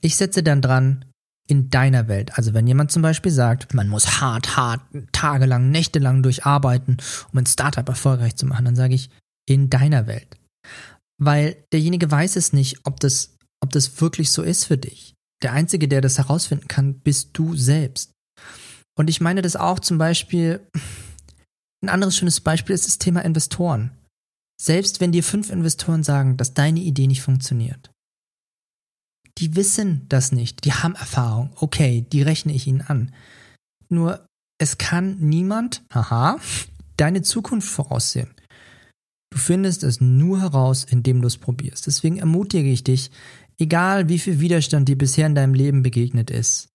ich 0.00 0.16
setze 0.16 0.42
dann 0.42 0.62
dran, 0.62 1.04
in 1.46 1.68
deiner 1.70 2.08
Welt. 2.08 2.36
Also 2.38 2.54
wenn 2.54 2.66
jemand 2.66 2.90
zum 2.90 3.02
Beispiel 3.02 3.32
sagt, 3.32 3.74
man 3.74 3.88
muss 3.88 4.20
hart, 4.20 4.56
hart, 4.56 4.80
tagelang, 5.12 5.70
nächtelang 5.70 6.22
durcharbeiten, 6.22 6.96
um 7.32 7.38
ein 7.38 7.46
Startup 7.46 7.86
erfolgreich 7.86 8.36
zu 8.36 8.46
machen, 8.46 8.64
dann 8.64 8.76
sage 8.76 8.94
ich, 8.94 9.10
in 9.46 9.68
deiner 9.68 10.06
Welt. 10.06 10.38
Weil 11.18 11.56
derjenige 11.72 12.10
weiß 12.10 12.36
es 12.36 12.52
nicht, 12.52 12.80
ob 12.84 12.98
das, 13.00 13.36
ob 13.62 13.70
das 13.72 14.00
wirklich 14.00 14.30
so 14.30 14.42
ist 14.42 14.64
für 14.64 14.78
dich. 14.78 15.14
Der 15.42 15.52
Einzige, 15.52 15.86
der 15.86 16.00
das 16.00 16.16
herausfinden 16.16 16.68
kann, 16.68 17.00
bist 17.00 17.30
du 17.34 17.54
selbst. 17.54 18.12
Und 18.96 19.10
ich 19.10 19.20
meine 19.20 19.42
das 19.42 19.56
auch 19.56 19.80
zum 19.80 19.98
Beispiel, 19.98 20.66
ein 21.82 21.90
anderes 21.90 22.16
schönes 22.16 22.40
Beispiel 22.40 22.74
ist 22.74 22.86
das 22.86 22.98
Thema 22.98 23.20
Investoren. 23.20 23.90
Selbst 24.60 25.00
wenn 25.00 25.12
dir 25.12 25.24
fünf 25.24 25.50
Investoren 25.50 26.02
sagen, 26.02 26.36
dass 26.36 26.54
deine 26.54 26.80
Idee 26.80 27.06
nicht 27.06 27.22
funktioniert, 27.22 27.90
die 29.38 29.56
wissen 29.56 30.06
das 30.08 30.32
nicht, 30.32 30.64
die 30.64 30.72
haben 30.72 30.94
Erfahrung, 30.94 31.50
okay, 31.56 32.06
die 32.12 32.22
rechne 32.22 32.52
ich 32.52 32.66
ihnen 32.66 32.82
an. 32.82 33.12
Nur 33.88 34.26
es 34.58 34.78
kann 34.78 35.18
niemand, 35.18 35.82
haha, 35.92 36.38
deine 36.96 37.22
Zukunft 37.22 37.68
voraussehen. 37.68 38.32
Du 39.30 39.38
findest 39.38 39.82
es 39.82 40.00
nur 40.00 40.40
heraus, 40.40 40.84
indem 40.84 41.20
du 41.20 41.26
es 41.26 41.38
probierst. 41.38 41.88
Deswegen 41.88 42.18
ermutige 42.18 42.70
ich 42.70 42.84
dich, 42.84 43.10
egal 43.58 44.08
wie 44.08 44.20
viel 44.20 44.38
Widerstand 44.38 44.88
dir 44.88 44.96
bisher 44.96 45.26
in 45.26 45.34
deinem 45.34 45.54
Leben 45.54 45.82
begegnet 45.82 46.30
ist, 46.30 46.68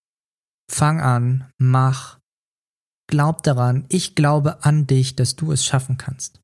fang 0.69 0.99
an, 0.99 1.49
mach, 1.57 2.19
glaub 3.07 3.43
daran, 3.43 3.85
ich 3.87 4.15
glaube 4.15 4.65
an 4.65 4.87
dich, 4.87 5.15
dass 5.15 5.37
du 5.37 5.53
es 5.53 5.63
schaffen 5.63 5.97
kannst. 5.97 6.41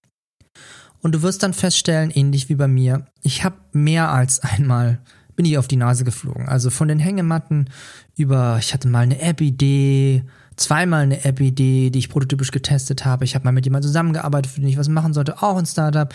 Und 1.05 1.11
du 1.11 1.21
wirst 1.21 1.43
dann 1.43 1.53
feststellen, 1.53 2.09
ähnlich 2.09 2.49
wie 2.49 2.55
bei 2.55 2.67
mir, 2.67 3.05
ich 3.21 3.43
habe 3.43 3.57
mehr 3.73 4.09
als 4.09 4.39
einmal 4.39 4.97
bin 5.35 5.45
ich 5.45 5.59
auf 5.59 5.67
die 5.67 5.75
Nase 5.75 6.03
geflogen. 6.03 6.47
Also 6.49 6.71
von 6.71 6.87
den 6.87 6.97
Hängematten 6.97 7.69
über, 8.15 8.57
ich 8.59 8.73
hatte 8.73 8.87
mal 8.87 9.01
eine 9.01 9.21
App-Idee, 9.21 10.23
zweimal 10.55 11.03
eine 11.03 11.23
App-Idee, 11.23 11.91
die 11.91 11.99
ich 11.99 12.09
prototypisch 12.09 12.49
getestet 12.49 13.05
habe. 13.05 13.23
Ich 13.23 13.35
habe 13.35 13.45
mal 13.45 13.51
mit 13.51 13.65
jemandem 13.65 13.87
zusammengearbeitet, 13.87 14.51
für 14.51 14.61
den 14.61 14.69
ich 14.69 14.79
was 14.79 14.87
machen 14.87 15.13
sollte, 15.13 15.43
auch 15.43 15.57
ein 15.57 15.67
Startup. 15.67 16.11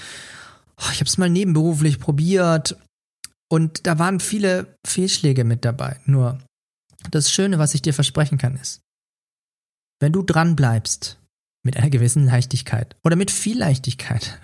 Oh, 0.77 0.91
ich 0.91 0.99
habe 0.99 1.09
es 1.09 1.19
mal 1.19 1.31
nebenberuflich 1.31 2.01
probiert 2.01 2.77
und 3.49 3.87
da 3.87 4.01
waren 4.01 4.19
viele 4.19 4.77
Fehlschläge 4.85 5.45
mit 5.45 5.65
dabei. 5.65 6.01
Nur 6.05 6.41
das 7.13 7.31
Schöne, 7.31 7.61
was 7.61 7.75
ich 7.75 7.83
dir 7.83 7.95
versprechen 7.95 8.39
kann, 8.39 8.57
ist, 8.57 8.81
wenn 10.01 10.11
du 10.11 10.25
dran 10.25 10.57
bleibst 10.57 11.21
mit 11.63 11.77
einer 11.77 11.91
gewissen 11.91 12.25
Leichtigkeit 12.25 12.97
oder 13.05 13.15
mit 13.15 13.31
viel 13.31 13.59
Leichtigkeit, 13.59 14.41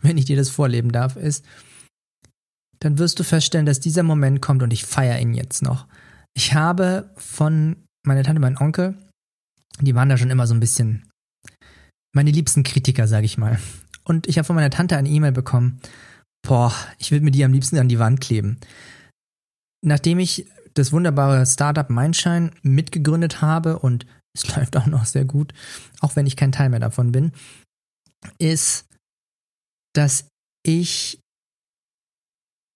wenn 0.00 0.18
ich 0.18 0.24
dir 0.24 0.36
das 0.36 0.50
vorleben 0.50 0.92
darf, 0.92 1.16
ist, 1.16 1.44
dann 2.80 2.98
wirst 2.98 3.18
du 3.18 3.24
feststellen, 3.24 3.66
dass 3.66 3.80
dieser 3.80 4.02
Moment 4.02 4.42
kommt 4.42 4.62
und 4.62 4.72
ich 4.72 4.84
feiere 4.84 5.18
ihn 5.18 5.34
jetzt 5.34 5.62
noch. 5.62 5.86
Ich 6.34 6.54
habe 6.54 7.10
von 7.16 7.76
meiner 8.06 8.22
Tante, 8.22 8.40
meinem 8.40 8.58
Onkel, 8.58 8.94
die 9.80 9.94
waren 9.94 10.08
da 10.08 10.18
schon 10.18 10.30
immer 10.30 10.46
so 10.46 10.54
ein 10.54 10.60
bisschen 10.60 11.08
meine 12.14 12.30
liebsten 12.30 12.62
Kritiker, 12.62 13.08
sage 13.08 13.26
ich 13.26 13.38
mal. 13.38 13.58
Und 14.04 14.26
ich 14.26 14.38
habe 14.38 14.46
von 14.46 14.56
meiner 14.56 14.70
Tante 14.70 14.96
eine 14.96 15.08
E-Mail 15.08 15.32
bekommen. 15.32 15.80
Boah, 16.46 16.72
ich 16.98 17.10
würde 17.10 17.24
mir 17.24 17.30
die 17.30 17.44
am 17.44 17.52
liebsten 17.52 17.78
an 17.78 17.88
die 17.88 17.98
Wand 17.98 18.20
kleben. 18.20 18.58
Nachdem 19.82 20.18
ich 20.18 20.46
das 20.74 20.92
wunderbare 20.92 21.46
Startup 21.46 21.88
Mindshine 21.88 22.50
mitgegründet 22.62 23.40
habe 23.40 23.78
und 23.78 24.06
es 24.36 24.46
läuft 24.56 24.76
auch 24.76 24.86
noch 24.86 25.06
sehr 25.06 25.24
gut, 25.24 25.52
auch 26.00 26.16
wenn 26.16 26.26
ich 26.26 26.36
kein 26.36 26.52
Teil 26.52 26.70
mehr 26.70 26.80
davon 26.80 27.12
bin, 27.12 27.32
ist, 28.38 28.86
dass 29.94 30.28
ich 30.64 31.18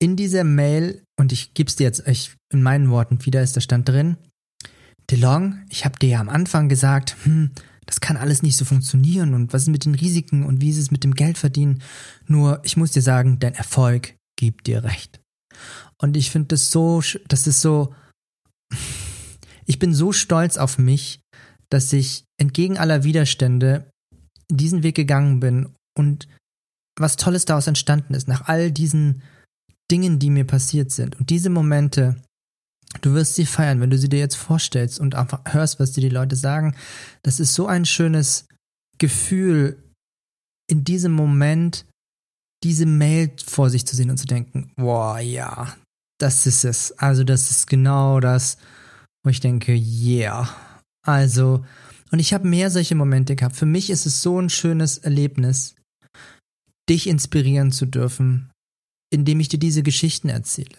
in 0.01 0.17
dieser 0.17 0.45
Mail, 0.45 1.03
und 1.19 1.33
ich 1.33 1.55
gebe 1.55 1.69
es 1.69 1.77
dir 1.77 1.85
jetzt 1.85 2.07
echt 2.07 2.37
in 2.53 2.63
meinen 2.63 2.91
Worten 2.91 3.25
wieder, 3.25 3.43
ist 3.43 3.57
der 3.57 3.61
Stand 3.61 3.89
drin, 3.89 4.17
DeLong, 5.11 5.65
ich 5.69 5.85
habe 5.85 5.99
dir 5.99 6.09
ja 6.09 6.21
am 6.21 6.29
Anfang 6.29 6.69
gesagt, 6.69 7.17
hm, 7.25 7.51
das 7.87 8.01
kann 8.01 8.19
alles 8.19 8.43
nicht 8.43 8.57
so 8.57 8.65
funktionieren 8.65 9.35
und 9.35 9.53
was 9.53 9.63
ist 9.63 9.69
mit 9.69 9.87
den 9.87 9.95
Risiken 9.95 10.45
und 10.45 10.61
wie 10.61 10.71
ist 10.71 10.79
es 10.79 10.91
mit 10.91 11.05
dem 11.05 11.15
Geldverdienen? 11.15 11.83
Nur, 12.27 12.61
ich 12.63 12.77
muss 12.77 12.93
dir 12.93 13.03
sagen, 13.03 13.39
dein 13.39 13.55
Erfolg 13.55 14.15
gibt 14.39 14.67
dir 14.67 14.85
recht. 14.85 15.21
Und 16.01 16.17
ich 16.17 16.31
finde 16.31 16.49
das 16.49 16.71
so, 16.71 17.03
das 17.27 17.47
ist 17.47 17.63
so, 17.63 17.95
ich 19.65 19.79
bin 19.79 19.95
so 19.95 20.13
stolz 20.13 20.59
auf 20.59 20.79
mich, 20.79 21.21
dass 21.71 21.93
ich 21.93 22.25
entgegen 22.39 22.79
aller 22.79 23.05
Widerstände 23.05 23.91
diesen 24.51 24.83
Weg 24.83 24.95
gegangen 24.95 25.41
bin 25.41 25.75
und 25.97 26.29
was 26.99 27.17
Tolles 27.17 27.45
daraus 27.45 27.67
entstanden 27.67 28.15
ist, 28.15 28.29
nach 28.29 28.49
all 28.49 28.71
diesen 28.71 29.23
Dingen, 29.91 30.19
die 30.19 30.31
mir 30.31 30.45
passiert 30.45 30.91
sind. 30.91 31.19
Und 31.19 31.31
diese 31.31 31.51
Momente, 31.51 32.17
Du 33.01 33.15
wirst 33.15 33.35
sie 33.35 33.47
feiern, 33.47 33.81
wenn 33.81 33.91
du 33.91 33.99
sie 33.99 34.09
dir 34.09 34.19
jetzt 34.19 34.37
vorstellst 34.37 34.99
und 34.99 35.15
einfach 35.15 35.41
hörst, 35.47 35.79
was 35.79 35.93
dir 35.93 36.01
die 36.01 36.09
Leute 36.09 36.37
sagen. 36.37 36.75
Das 37.23 37.39
ist 37.39 37.55
so 37.55 37.67
ein 37.67 37.85
schönes 37.85 38.47
Gefühl, 38.99 39.83
in 40.71 40.85
diesem 40.85 41.13
Moment 41.13 41.87
diese 42.65 42.87
Mail 42.87 43.31
vor 43.45 43.71
sich 43.71 43.87
zu 43.87 43.95
sehen 43.95 44.11
und 44.11 44.17
zu 44.17 44.27
denken, 44.27 44.73
boah, 44.77 45.19
ja, 45.21 45.77
das 46.19 46.47
ist 46.47 46.65
es. 46.65 46.93
Also 46.99 47.25
das 47.25 47.51
ist 47.51 47.67
genau 47.69 48.21
das, 48.21 48.57
wo 49.23 49.31
ich 49.31 49.41
denke, 49.41 49.73
yeah. 49.73 50.49
Also, 51.07 51.65
und 52.11 52.19
ich 52.19 52.35
habe 52.35 52.49
mehr 52.49 52.71
solche 52.71 52.95
Momente 52.95 53.37
gehabt. 53.37 53.55
Für 53.55 53.67
mich 53.67 53.91
ist 53.91 54.07
es 54.07 54.23
so 54.23 54.41
ein 54.41 54.51
schönes 54.51 54.99
Erlebnis, 54.99 55.77
dich 56.89 57.07
inspirieren 57.07 57.73
zu 57.73 57.87
dürfen, 57.87 58.51
indem 59.11 59.41
ich 59.41 59.49
dir 59.49 59.59
diese 59.59 59.83
Geschichten 59.83 60.29
erzähle 60.29 60.77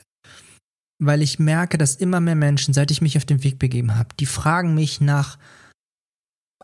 weil 0.99 1.21
ich 1.21 1.39
merke, 1.39 1.77
dass 1.77 1.95
immer 1.95 2.19
mehr 2.19 2.35
Menschen, 2.35 2.73
seit 2.73 2.91
ich 2.91 3.01
mich 3.01 3.17
auf 3.17 3.25
den 3.25 3.43
Weg 3.43 3.57
begeben 3.57 3.95
habe, 3.95 4.09
die 4.19 4.25
fragen 4.25 4.75
mich 4.75 5.01
nach 5.01 5.37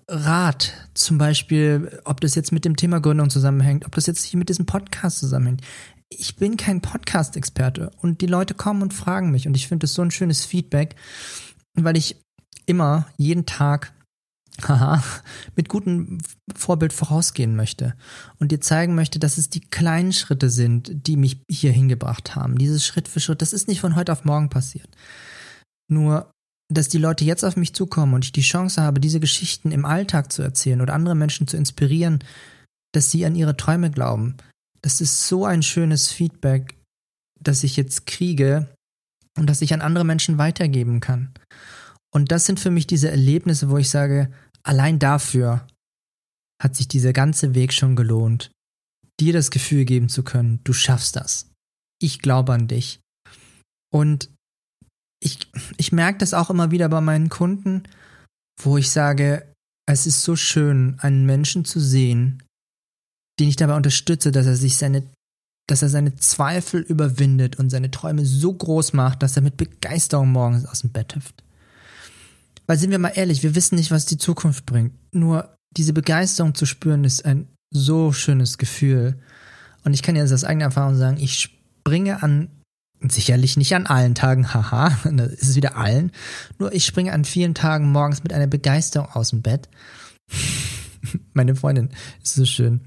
Rat, 0.08 0.74
zum 0.94 1.18
Beispiel, 1.18 2.00
ob 2.04 2.22
das 2.22 2.36
jetzt 2.36 2.52
mit 2.52 2.64
dem 2.64 2.76
Thema 2.76 3.00
Gründung 3.00 3.32
zusammenhängt, 3.32 3.86
ob 3.86 3.96
das 3.96 4.06
jetzt 4.06 4.24
hier 4.24 4.38
mit 4.38 4.50
diesem 4.50 4.68
Podcast 4.68 5.18
zusammenhängt. 5.18 5.62
Ich 6.10 6.36
bin 6.36 6.58
kein 6.58 6.82
Podcast-Experte 6.82 7.90
und 8.02 8.22
die 8.22 8.28
Leute 8.28 8.54
kommen 8.54 8.84
und 8.84 8.94
fragen 8.94 9.32
mich 9.32 9.48
und 9.48 9.56
ich 9.56 9.68
finde 9.68 9.86
das 9.86 9.96
so 9.96 10.04
ein 10.04 10.12
schönes 10.12 10.46
Feedback, 10.46 10.96
weil 11.74 11.98
ich 11.98 12.18
immer 12.68 13.08
jeden 13.18 13.48
Tag 13.48 13.94
haha, 14.64 15.04
mit 15.56 15.70
gutem 15.70 16.20
Vorbild 16.56 16.94
vorausgehen 16.94 17.56
möchte 17.56 17.96
und 18.40 18.52
dir 18.52 18.62
zeigen 18.62 18.96
möchte, 18.96 19.20
dass 19.20 19.38
es 19.38 19.50
die 19.50 19.62
kleinen 19.62 20.14
Schritte 20.14 20.50
sind, 20.50 21.08
die 21.08 21.18
mich 21.18 21.42
hier 21.50 21.72
hingebracht 21.72 22.36
haben. 22.36 22.58
Dieses 22.58 22.86
Schritt 22.86 23.08
für 23.08 23.20
Schritt, 23.20 23.42
das 23.42 23.54
ist 23.54 23.68
nicht 23.68 23.82
von 23.82 23.96
heute 23.96 24.12
auf 24.12 24.26
morgen 24.26 24.50
passiert. 24.50 24.90
Nur, 25.88 26.32
dass 26.72 26.90
die 26.90 26.98
Leute 26.98 27.26
jetzt 27.26 27.44
auf 27.44 27.58
mich 27.58 27.74
zukommen 27.74 28.14
und 28.14 28.26
ich 28.26 28.32
die 28.32 28.42
Chance 28.42 28.82
habe, 28.82 29.00
diese 29.00 29.20
Geschichten 29.20 29.72
im 29.72 29.86
Alltag 29.86 30.32
zu 30.32 30.42
erzählen 30.42 30.82
oder 30.82 30.94
andere 30.94 31.16
Menschen 31.16 31.48
zu 31.48 31.58
inspirieren, 31.58 32.20
dass 32.94 33.12
sie 33.12 33.26
an 33.26 33.36
ihre 33.36 33.58
Träume 33.58 33.92
glauben. 33.92 34.38
Das 34.82 35.02
ist 35.02 35.28
so 35.28 35.46
ein 35.46 35.64
schönes 35.64 36.10
Feedback, 36.12 36.80
das 37.40 37.64
ich 37.64 37.76
jetzt 37.76 38.08
kriege 38.08 38.68
und 39.38 39.50
das 39.50 39.62
ich 39.62 39.74
an 39.74 39.82
andere 39.82 40.06
Menschen 40.06 40.38
weitergeben 40.38 41.00
kann. 41.00 41.34
Und 42.14 42.32
das 42.32 42.46
sind 42.46 42.60
für 42.60 42.72
mich 42.72 42.88
diese 42.88 43.12
Erlebnisse, 43.12 43.70
wo 43.70 43.78
ich 43.78 43.90
sage, 43.90 44.32
allein 44.66 45.00
dafür 45.00 45.68
hat 46.62 46.76
sich 46.76 46.88
dieser 46.88 47.14
ganze 47.14 47.54
Weg 47.54 47.74
schon 47.74 47.96
gelohnt, 47.96 48.52
dir 49.20 49.34
das 49.34 49.52
Gefühl 49.52 49.86
geben 49.86 50.10
zu 50.10 50.24
können, 50.24 50.60
du 50.64 50.74
schaffst 50.74 51.16
das. 51.16 51.52
Ich 52.02 52.20
glaube 52.20 52.54
an 52.54 52.68
dich. 52.68 53.00
Und 53.94 54.30
ich, 55.22 55.40
ich 55.78 55.92
merke 55.92 56.18
das 56.18 56.34
auch 56.34 56.50
immer 56.50 56.72
wieder 56.72 56.90
bei 56.90 57.02
meinen 57.02 57.30
Kunden, 57.30 57.84
wo 58.62 58.78
ich 58.78 58.90
sage, 58.92 59.52
es 59.88 60.08
ist 60.08 60.24
so 60.24 60.36
schön, 60.36 60.98
einen 61.00 61.26
Menschen 61.26 61.66
zu 61.66 61.80
sehen, 61.80 62.44
den 63.40 63.50
ich 63.50 63.56
dabei 63.56 63.76
unterstütze, 63.76 64.32
dass 64.32 64.46
er 64.46 64.56
sich 64.56 64.78
seine, 64.78 65.04
dass 65.68 65.82
er 65.82 65.90
seine 65.90 66.16
Zweifel 66.16 66.82
überwindet 66.82 67.58
und 67.58 67.70
seine 67.70 67.92
Träume 67.92 68.26
so 68.26 68.54
groß 68.54 68.94
macht, 68.94 69.24
dass 69.24 69.36
er 69.36 69.44
mit 69.44 69.58
Begeisterung 69.58 70.32
morgens 70.32 70.66
aus 70.66 70.82
dem 70.82 70.92
Bett 70.92 71.16
hüpft. 71.16 71.45
Weil 72.68 72.78
sind 72.78 72.92
wir 72.92 73.00
mal 73.00 73.10
ehrlich, 73.10 73.44
wir 73.44 73.56
wissen 73.56 73.76
nicht, 73.76 73.92
was 73.92 74.06
die 74.06 74.18
Zukunft 74.18 74.66
bringt. 74.66 74.94
Nur 75.14 75.56
diese 75.78 75.94
Begeisterung 75.94 76.56
zu 76.56 76.66
spüren, 76.66 77.04
ist 77.04 77.26
ein 77.26 77.48
so 77.72 78.12
schönes 78.12 78.58
Gefühl. 78.58 79.20
Und 79.84 79.94
ich 79.94 80.02
kann 80.02 80.16
jetzt 80.16 80.34
aus 80.34 80.44
eigener 80.44 80.66
Erfahrung 80.66 80.96
sagen, 80.96 81.18
ich 81.20 81.40
springe 81.40 82.24
an, 82.24 82.50
sicherlich 83.08 83.58
nicht 83.58 83.76
an 83.76 83.86
allen 83.86 84.16
Tagen, 84.16 84.54
haha, 84.54 84.98
das 85.12 85.34
ist 85.34 85.50
es 85.50 85.56
wieder 85.56 85.78
allen, 85.78 86.12
nur 86.58 86.74
ich 86.74 86.86
springe 86.86 87.14
an 87.14 87.26
vielen 87.26 87.54
Tagen 87.54 87.92
morgens 87.92 88.24
mit 88.24 88.34
einer 88.34 88.48
Begeisterung 88.48 89.10
aus 89.10 89.30
dem 89.30 89.42
Bett. 89.42 89.70
Meine 91.34 91.56
Freundin 91.56 91.90
ist 92.24 92.36
so 92.36 92.46
schön. 92.46 92.82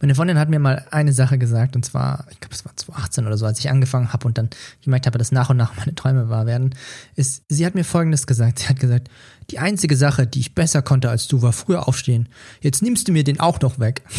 Meine 0.00 0.14
Freundin 0.14 0.38
hat 0.38 0.48
mir 0.48 0.58
mal 0.58 0.86
eine 0.90 1.12
Sache 1.12 1.38
gesagt, 1.38 1.76
und 1.76 1.84
zwar, 1.84 2.26
ich 2.30 2.40
glaube, 2.40 2.54
es 2.54 2.64
war 2.64 2.76
2018 2.76 3.26
oder 3.26 3.36
so, 3.36 3.46
als 3.46 3.58
ich 3.58 3.70
angefangen 3.70 4.12
habe 4.12 4.26
und 4.26 4.38
dann 4.38 4.50
gemerkt 4.82 5.06
habe, 5.06 5.18
dass 5.18 5.32
nach 5.32 5.50
und 5.50 5.56
nach 5.56 5.76
meine 5.76 5.94
Träume 5.94 6.28
wahr 6.28 6.46
werden, 6.46 6.74
ist, 7.14 7.44
sie 7.48 7.66
hat 7.66 7.74
mir 7.74 7.84
Folgendes 7.84 8.26
gesagt. 8.26 8.60
Sie 8.60 8.68
hat 8.68 8.80
gesagt, 8.80 9.08
die 9.50 9.58
einzige 9.58 9.96
Sache, 9.96 10.26
die 10.26 10.40
ich 10.40 10.54
besser 10.54 10.82
konnte 10.82 11.10
als 11.10 11.28
du, 11.28 11.42
war 11.42 11.52
früher 11.52 11.88
aufstehen. 11.88 12.28
Jetzt 12.60 12.82
nimmst 12.82 13.08
du 13.08 13.12
mir 13.12 13.24
den 13.24 13.40
auch 13.40 13.60
noch 13.60 13.78
weg. 13.78 14.02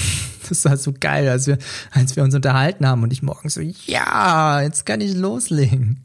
Das 0.49 0.65
war 0.65 0.75
so 0.75 0.91
geil, 0.91 1.29
als 1.29 1.47
wir, 1.47 1.57
als 1.91 2.17
wir 2.17 2.23
uns 2.23 2.36
unterhalten 2.36 2.86
haben 2.86 3.01
und 3.01 3.13
ich 3.13 3.23
morgens 3.23 3.53
so, 3.53 3.62
ja, 3.62 4.62
jetzt 4.62 4.86
kann 4.86 4.99
ich 4.99 5.15
loslegen. 5.15 6.03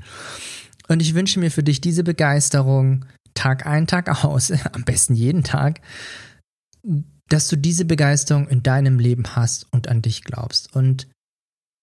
Und 0.87 1.03
ich 1.03 1.17
wünsche 1.17 1.41
mir 1.41 1.51
für 1.51 1.65
dich 1.65 1.81
diese 1.81 2.05
Begeisterung 2.05 3.05
Tag 3.35 3.67
ein, 3.67 3.89
Tag 3.89 4.25
aus, 4.25 4.53
am 4.73 4.85
besten 4.85 5.15
jeden 5.15 5.43
Tag, 5.43 5.81
dass 7.29 7.49
du 7.49 7.57
diese 7.57 7.85
Begeisterung 7.85 8.49
in 8.49 8.63
deinem 8.63 8.99
Leben 8.99 9.37
hast 9.37 9.67
und 9.71 9.89
an 9.89 10.03
dich 10.03 10.25
glaubst. 10.25 10.75
Und 10.75 11.09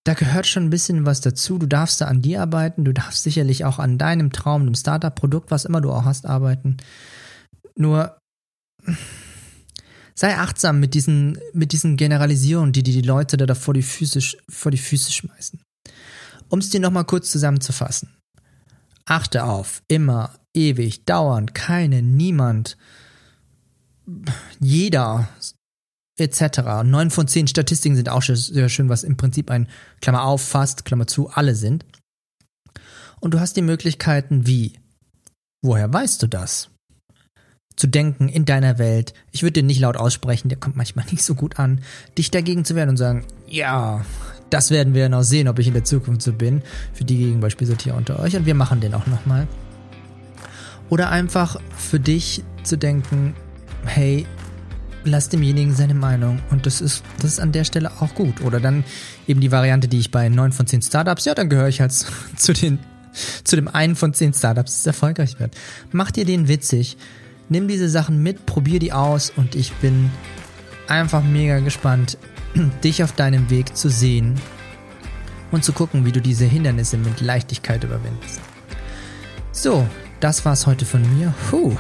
da 0.06 0.14
gehört 0.14 0.48
schon 0.48 0.66
ein 0.66 0.70
bisschen 0.70 1.06
was 1.06 1.22
dazu. 1.22 1.58
Du 1.58 1.66
darfst 1.66 2.02
da 2.02 2.06
an 2.06 2.22
dir 2.22 2.42
arbeiten, 2.42 2.86
du 2.86 2.94
darfst 2.94 3.24
sicherlich 3.24 3.66
auch 3.66 3.80
an 3.80 3.98
deinem 3.98 4.32
Traum, 4.32 4.66
dem 4.66 4.76
Startup-Produkt, 4.76 5.52
was 5.52 5.66
immer 5.66 5.82
du 5.82 5.92
auch 5.92 6.06
hast, 6.06 6.26
arbeiten. 6.26 6.78
Nur 7.76 8.18
sei 10.14 10.38
achtsam 10.38 10.80
mit 10.80 10.94
diesen, 10.94 11.40
mit 11.54 11.72
diesen 11.72 11.98
Generalisierungen, 11.98 12.72
die 12.72 12.84
dir 12.84 12.94
die 12.94 13.08
Leute 13.08 13.38
da 13.38 13.56
vor 13.56 13.74
die 13.74 13.84
Füße, 13.84 14.20
vor 14.50 14.72
die 14.72 14.78
Füße 14.78 15.12
schmeißen. 15.12 15.62
Um 16.50 16.60
es 16.60 16.70
dir 16.70 16.80
nochmal 16.80 17.06
kurz 17.06 17.32
zusammenzufassen. 17.32 18.16
Achte 19.06 19.44
auf, 19.44 19.82
immer, 19.88 20.40
ewig, 20.56 21.06
dauernd, 21.06 21.54
keine, 21.54 22.02
niemand, 22.02 22.78
jeder 24.60 25.28
etc. 26.18 26.84
Neun 26.84 27.12
von 27.12 27.28
zehn 27.28 27.48
Statistiken 27.48 27.96
sind 27.96 28.10
auch 28.10 28.22
sehr 28.22 28.70
schön, 28.70 28.90
was 28.90 29.04
im 29.04 29.18
Prinzip 29.18 29.52
ein 29.52 29.68
Klammer 30.02 30.24
auf, 30.24 30.42
fast, 30.42 30.86
Klammer 30.86 31.08
zu, 31.08 31.30
alle 31.30 31.56
sind. 31.56 31.86
Und 33.20 33.34
du 33.34 33.40
hast 33.40 33.58
die 33.58 33.62
Möglichkeiten 33.62 34.48
wie, 34.48 34.74
woher 35.62 35.92
weißt 35.92 36.22
du 36.24 36.28
das? 36.28 36.70
Zu 37.76 37.88
denken 37.88 38.30
in 38.30 38.46
deiner 38.46 38.78
Welt, 38.78 39.14
ich 39.32 39.44
würde 39.44 39.54
den 39.54 39.66
nicht 39.66 39.82
laut 39.82 39.98
aussprechen, 39.98 40.48
der 40.48 40.58
kommt 40.58 40.78
manchmal 40.78 41.06
nicht 41.12 41.24
so 41.24 41.36
gut 41.36 41.60
an, 41.60 41.82
dich 42.18 42.32
dagegen 42.32 42.64
zu 42.64 42.76
wehren 42.76 42.90
und 42.90 42.98
sagen, 42.98 43.26
ja, 43.48 44.06
das 44.50 44.72
werden 44.72 44.94
wir 44.94 45.10
noch 45.10 45.24
sehen, 45.24 45.48
ob 45.48 45.60
ich 45.60 45.68
in 45.68 45.74
der 45.74 45.84
Zukunft 45.84 46.22
so 46.22 46.32
bin, 46.32 46.62
für 46.94 47.04
die 47.04 47.18
Gegenbeispiele 47.18 47.94
unter 47.94 48.20
euch 48.20 48.36
und 48.38 48.46
wir 48.46 48.56
machen 48.56 48.80
den 48.80 48.94
auch 48.94 49.08
nochmal. 49.08 49.48
Oder 50.90 51.10
einfach 51.10 51.60
für 51.76 52.00
dich 52.00 52.44
zu 52.64 52.78
denken, 52.78 53.36
hey, 53.86 54.26
lass 55.06 55.30
demjenigen 55.30 55.74
seine 55.76 55.94
Meinung 55.94 56.42
und 56.50 56.66
das 56.66 56.82
ist, 56.82 57.04
das 57.18 57.34
ist 57.34 57.40
an 57.40 57.52
der 57.52 57.64
Stelle 57.64 57.92
auch 58.00 58.14
gut. 58.16 58.42
Oder 58.42 58.60
dann 58.60 58.84
eben 59.28 59.40
die 59.40 59.52
Variante, 59.52 59.88
die 59.88 60.00
ich 60.00 60.12
bei 60.12 60.30
9 60.30 60.52
von 60.52 60.68
10 60.68 60.82
Startups, 60.82 61.26
ja, 61.26 61.34
dann 61.34 61.50
gehöre 61.50 61.68
ich 61.68 61.82
halt 61.82 61.92
zu 62.36 62.54
den, 62.54 62.80
zu 63.44 63.56
dem 63.56 63.68
einen 63.68 63.96
von 63.96 64.14
10 64.14 64.34
Startups, 64.34 64.78
das 64.78 64.88
erfolgreich 64.88 65.40
wird. 65.40 65.56
Mach 65.92 66.12
dir 66.12 66.26
den 66.26 66.48
witzig. 66.48 66.98
Nimm 67.48 67.68
diese 67.68 67.90
Sachen 67.90 68.24
mit, 68.24 68.48
probier 68.48 68.80
die 68.80 68.92
aus 68.92 69.32
und 69.36 69.54
ich 69.54 69.72
bin 69.74 70.10
einfach 70.88 71.24
mega 71.24 71.60
gespannt, 71.60 72.18
dich 72.84 73.04
auf 73.04 73.12
deinem 73.12 73.50
Weg 73.52 73.78
zu 73.78 73.90
sehen 73.90 74.36
und 75.52 75.64
zu 75.64 75.72
gucken, 75.72 76.06
wie 76.06 76.12
du 76.12 76.22
diese 76.22 76.46
Hindernisse 76.46 76.98
mit 76.98 77.22
Leichtigkeit 77.22 77.84
überwindest. 77.84 78.42
So, 79.52 79.88
das 80.20 80.44
war's 80.44 80.66
heute 80.66 80.86
von 80.86 81.02
mir. 81.18 81.34
Puh, 81.50 81.78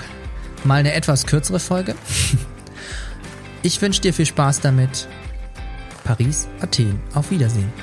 mal 0.65 0.79
eine 0.79 0.93
etwas 0.93 1.25
kürzere 1.25 1.59
Folge. 1.59 1.95
Ich 3.63 3.81
wünsche 3.81 4.01
dir 4.01 4.13
viel 4.13 4.27
Spaß 4.27 4.61
damit. 4.61 5.07
Paris, 6.03 6.47
Athen, 6.61 6.99
auf 7.15 7.31
Wiedersehen. 7.31 7.73